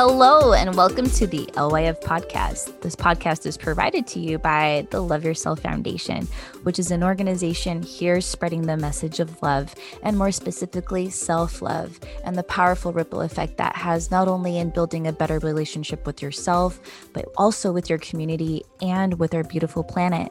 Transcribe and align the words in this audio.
Hello, 0.00 0.52
and 0.52 0.76
welcome 0.76 1.10
to 1.10 1.26
the 1.26 1.46
LYF 1.54 2.00
podcast. 2.02 2.82
This 2.82 2.94
podcast 2.94 3.46
is 3.46 3.56
provided 3.56 4.06
to 4.06 4.20
you 4.20 4.38
by 4.38 4.86
the 4.92 5.00
Love 5.00 5.24
Yourself 5.24 5.58
Foundation, 5.58 6.28
which 6.62 6.78
is 6.78 6.92
an 6.92 7.02
organization 7.02 7.82
here 7.82 8.20
spreading 8.20 8.62
the 8.62 8.76
message 8.76 9.18
of 9.18 9.42
love 9.42 9.74
and 10.04 10.16
more 10.16 10.30
specifically, 10.30 11.10
self 11.10 11.60
love 11.60 11.98
and 12.22 12.36
the 12.36 12.44
powerful 12.44 12.92
ripple 12.92 13.22
effect 13.22 13.56
that 13.56 13.74
has 13.74 14.12
not 14.12 14.28
only 14.28 14.58
in 14.58 14.70
building 14.70 15.08
a 15.08 15.12
better 15.12 15.40
relationship 15.40 16.06
with 16.06 16.22
yourself, 16.22 16.78
but 17.12 17.24
also 17.36 17.72
with 17.72 17.90
your 17.90 17.98
community 17.98 18.62
and 18.80 19.18
with 19.18 19.34
our 19.34 19.42
beautiful 19.42 19.82
planet. 19.82 20.30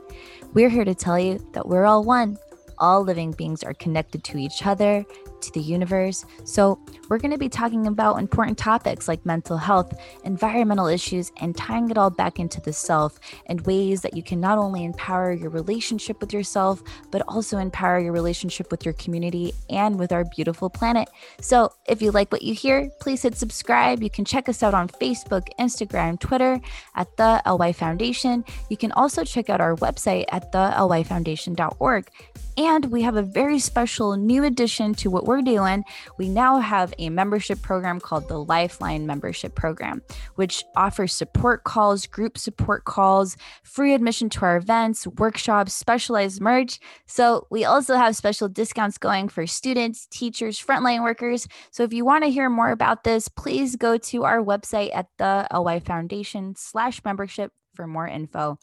We're 0.53 0.69
here 0.69 0.85
to 0.85 0.95
tell 0.95 1.19
you 1.19 1.45
that 1.51 1.67
we're 1.67 1.83
all 1.83 2.05
one. 2.05 2.37
All 2.77 3.03
living 3.03 3.31
beings 3.31 3.63
are 3.63 3.73
connected 3.73 4.23
to 4.25 4.37
each 4.37 4.65
other 4.65 5.05
to 5.41 5.51
the 5.53 5.61
universe. 5.61 6.25
So, 6.43 6.79
we're 7.09 7.19
going 7.19 7.31
to 7.31 7.37
be 7.37 7.49
talking 7.49 7.87
about 7.87 8.19
important 8.19 8.57
topics 8.57 9.07
like 9.07 9.25
mental 9.25 9.57
health, 9.57 9.97
environmental 10.23 10.87
issues, 10.87 11.31
and 11.39 11.55
tying 11.55 11.89
it 11.89 11.97
all 11.97 12.09
back 12.09 12.39
into 12.39 12.59
the 12.59 12.73
self 12.73 13.19
and 13.45 13.61
ways 13.61 14.01
that 14.01 14.15
you 14.15 14.23
can 14.23 14.39
not 14.39 14.57
only 14.57 14.83
empower 14.83 15.31
your 15.31 15.49
relationship 15.49 16.19
with 16.19 16.33
yourself, 16.33 16.83
but 17.11 17.21
also 17.27 17.57
empower 17.57 17.99
your 17.99 18.11
relationship 18.11 18.71
with 18.71 18.83
your 18.83 18.93
community 18.95 19.53
and 19.69 19.97
with 19.97 20.11
our 20.11 20.25
beautiful 20.35 20.69
planet. 20.69 21.09
So, 21.39 21.71
if 21.87 22.01
you 22.01 22.11
like 22.11 22.31
what 22.31 22.41
you 22.41 22.53
hear, 22.53 22.89
please 22.99 23.21
hit 23.21 23.35
subscribe. 23.35 24.03
You 24.03 24.09
can 24.09 24.25
check 24.25 24.49
us 24.49 24.63
out 24.63 24.73
on 24.73 24.89
Facebook, 24.89 25.47
Instagram, 25.59 26.19
Twitter 26.19 26.59
at 26.95 27.15
the 27.17 27.41
LY 27.45 27.73
Foundation. 27.73 28.43
You 28.69 28.77
can 28.77 28.91
also 28.93 29.23
check 29.23 29.49
out 29.49 29.61
our 29.61 29.75
website 29.75 30.25
at 30.29 30.51
thelyfoundation.org. 30.51 32.09
And 32.57 32.85
we 32.85 33.03
have 33.03 33.15
a 33.15 33.21
very 33.21 33.59
special 33.59 34.17
new 34.17 34.43
addition 34.43 34.95
to 34.95 35.11
what 35.11 35.26
we're 35.27 35.41
doing. 35.41 35.83
We 36.17 36.29
now 36.29 36.59
have 36.59 36.93
a 36.97 37.09
membership 37.09 37.61
program 37.61 37.99
called 37.99 38.27
the 38.27 38.39
Lifeline 38.39 39.05
Membership 39.05 39.53
Program, 39.53 40.01
which 40.35 40.63
offers 40.75 41.13
support 41.13 41.63
calls, 41.63 42.07
group 42.07 42.37
support 42.37 42.85
calls, 42.85 43.37
free 43.63 43.93
admission 43.93 44.29
to 44.29 44.41
our 44.41 44.57
events, 44.57 45.05
workshops, 45.05 45.73
specialized 45.73 46.41
merch. 46.41 46.79
So 47.05 47.45
we 47.51 47.65
also 47.65 47.95
have 47.95 48.15
special 48.15 48.47
discounts 48.47 48.97
going 48.97 49.29
for 49.29 49.45
students, 49.45 50.07
teachers, 50.07 50.59
frontline 50.59 51.03
workers. 51.03 51.47
So 51.71 51.83
if 51.83 51.93
you 51.93 52.05
want 52.05 52.23
to 52.23 52.29
hear 52.31 52.49
more 52.49 52.71
about 52.71 53.03
this, 53.03 53.27
please 53.27 53.75
go 53.75 53.97
to 53.97 54.23
our 54.23 54.43
website 54.43 54.95
at 54.95 55.07
the 55.17 55.47
LY 55.53 55.81
Foundation 55.81 56.55
slash 56.55 57.03
membership 57.03 57.51
for 57.75 57.85
more 57.85 58.07
info. 58.07 58.57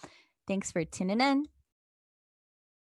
Thanks 0.48 0.72
for 0.72 0.84
tuning 0.84 1.20
in. 1.20 1.53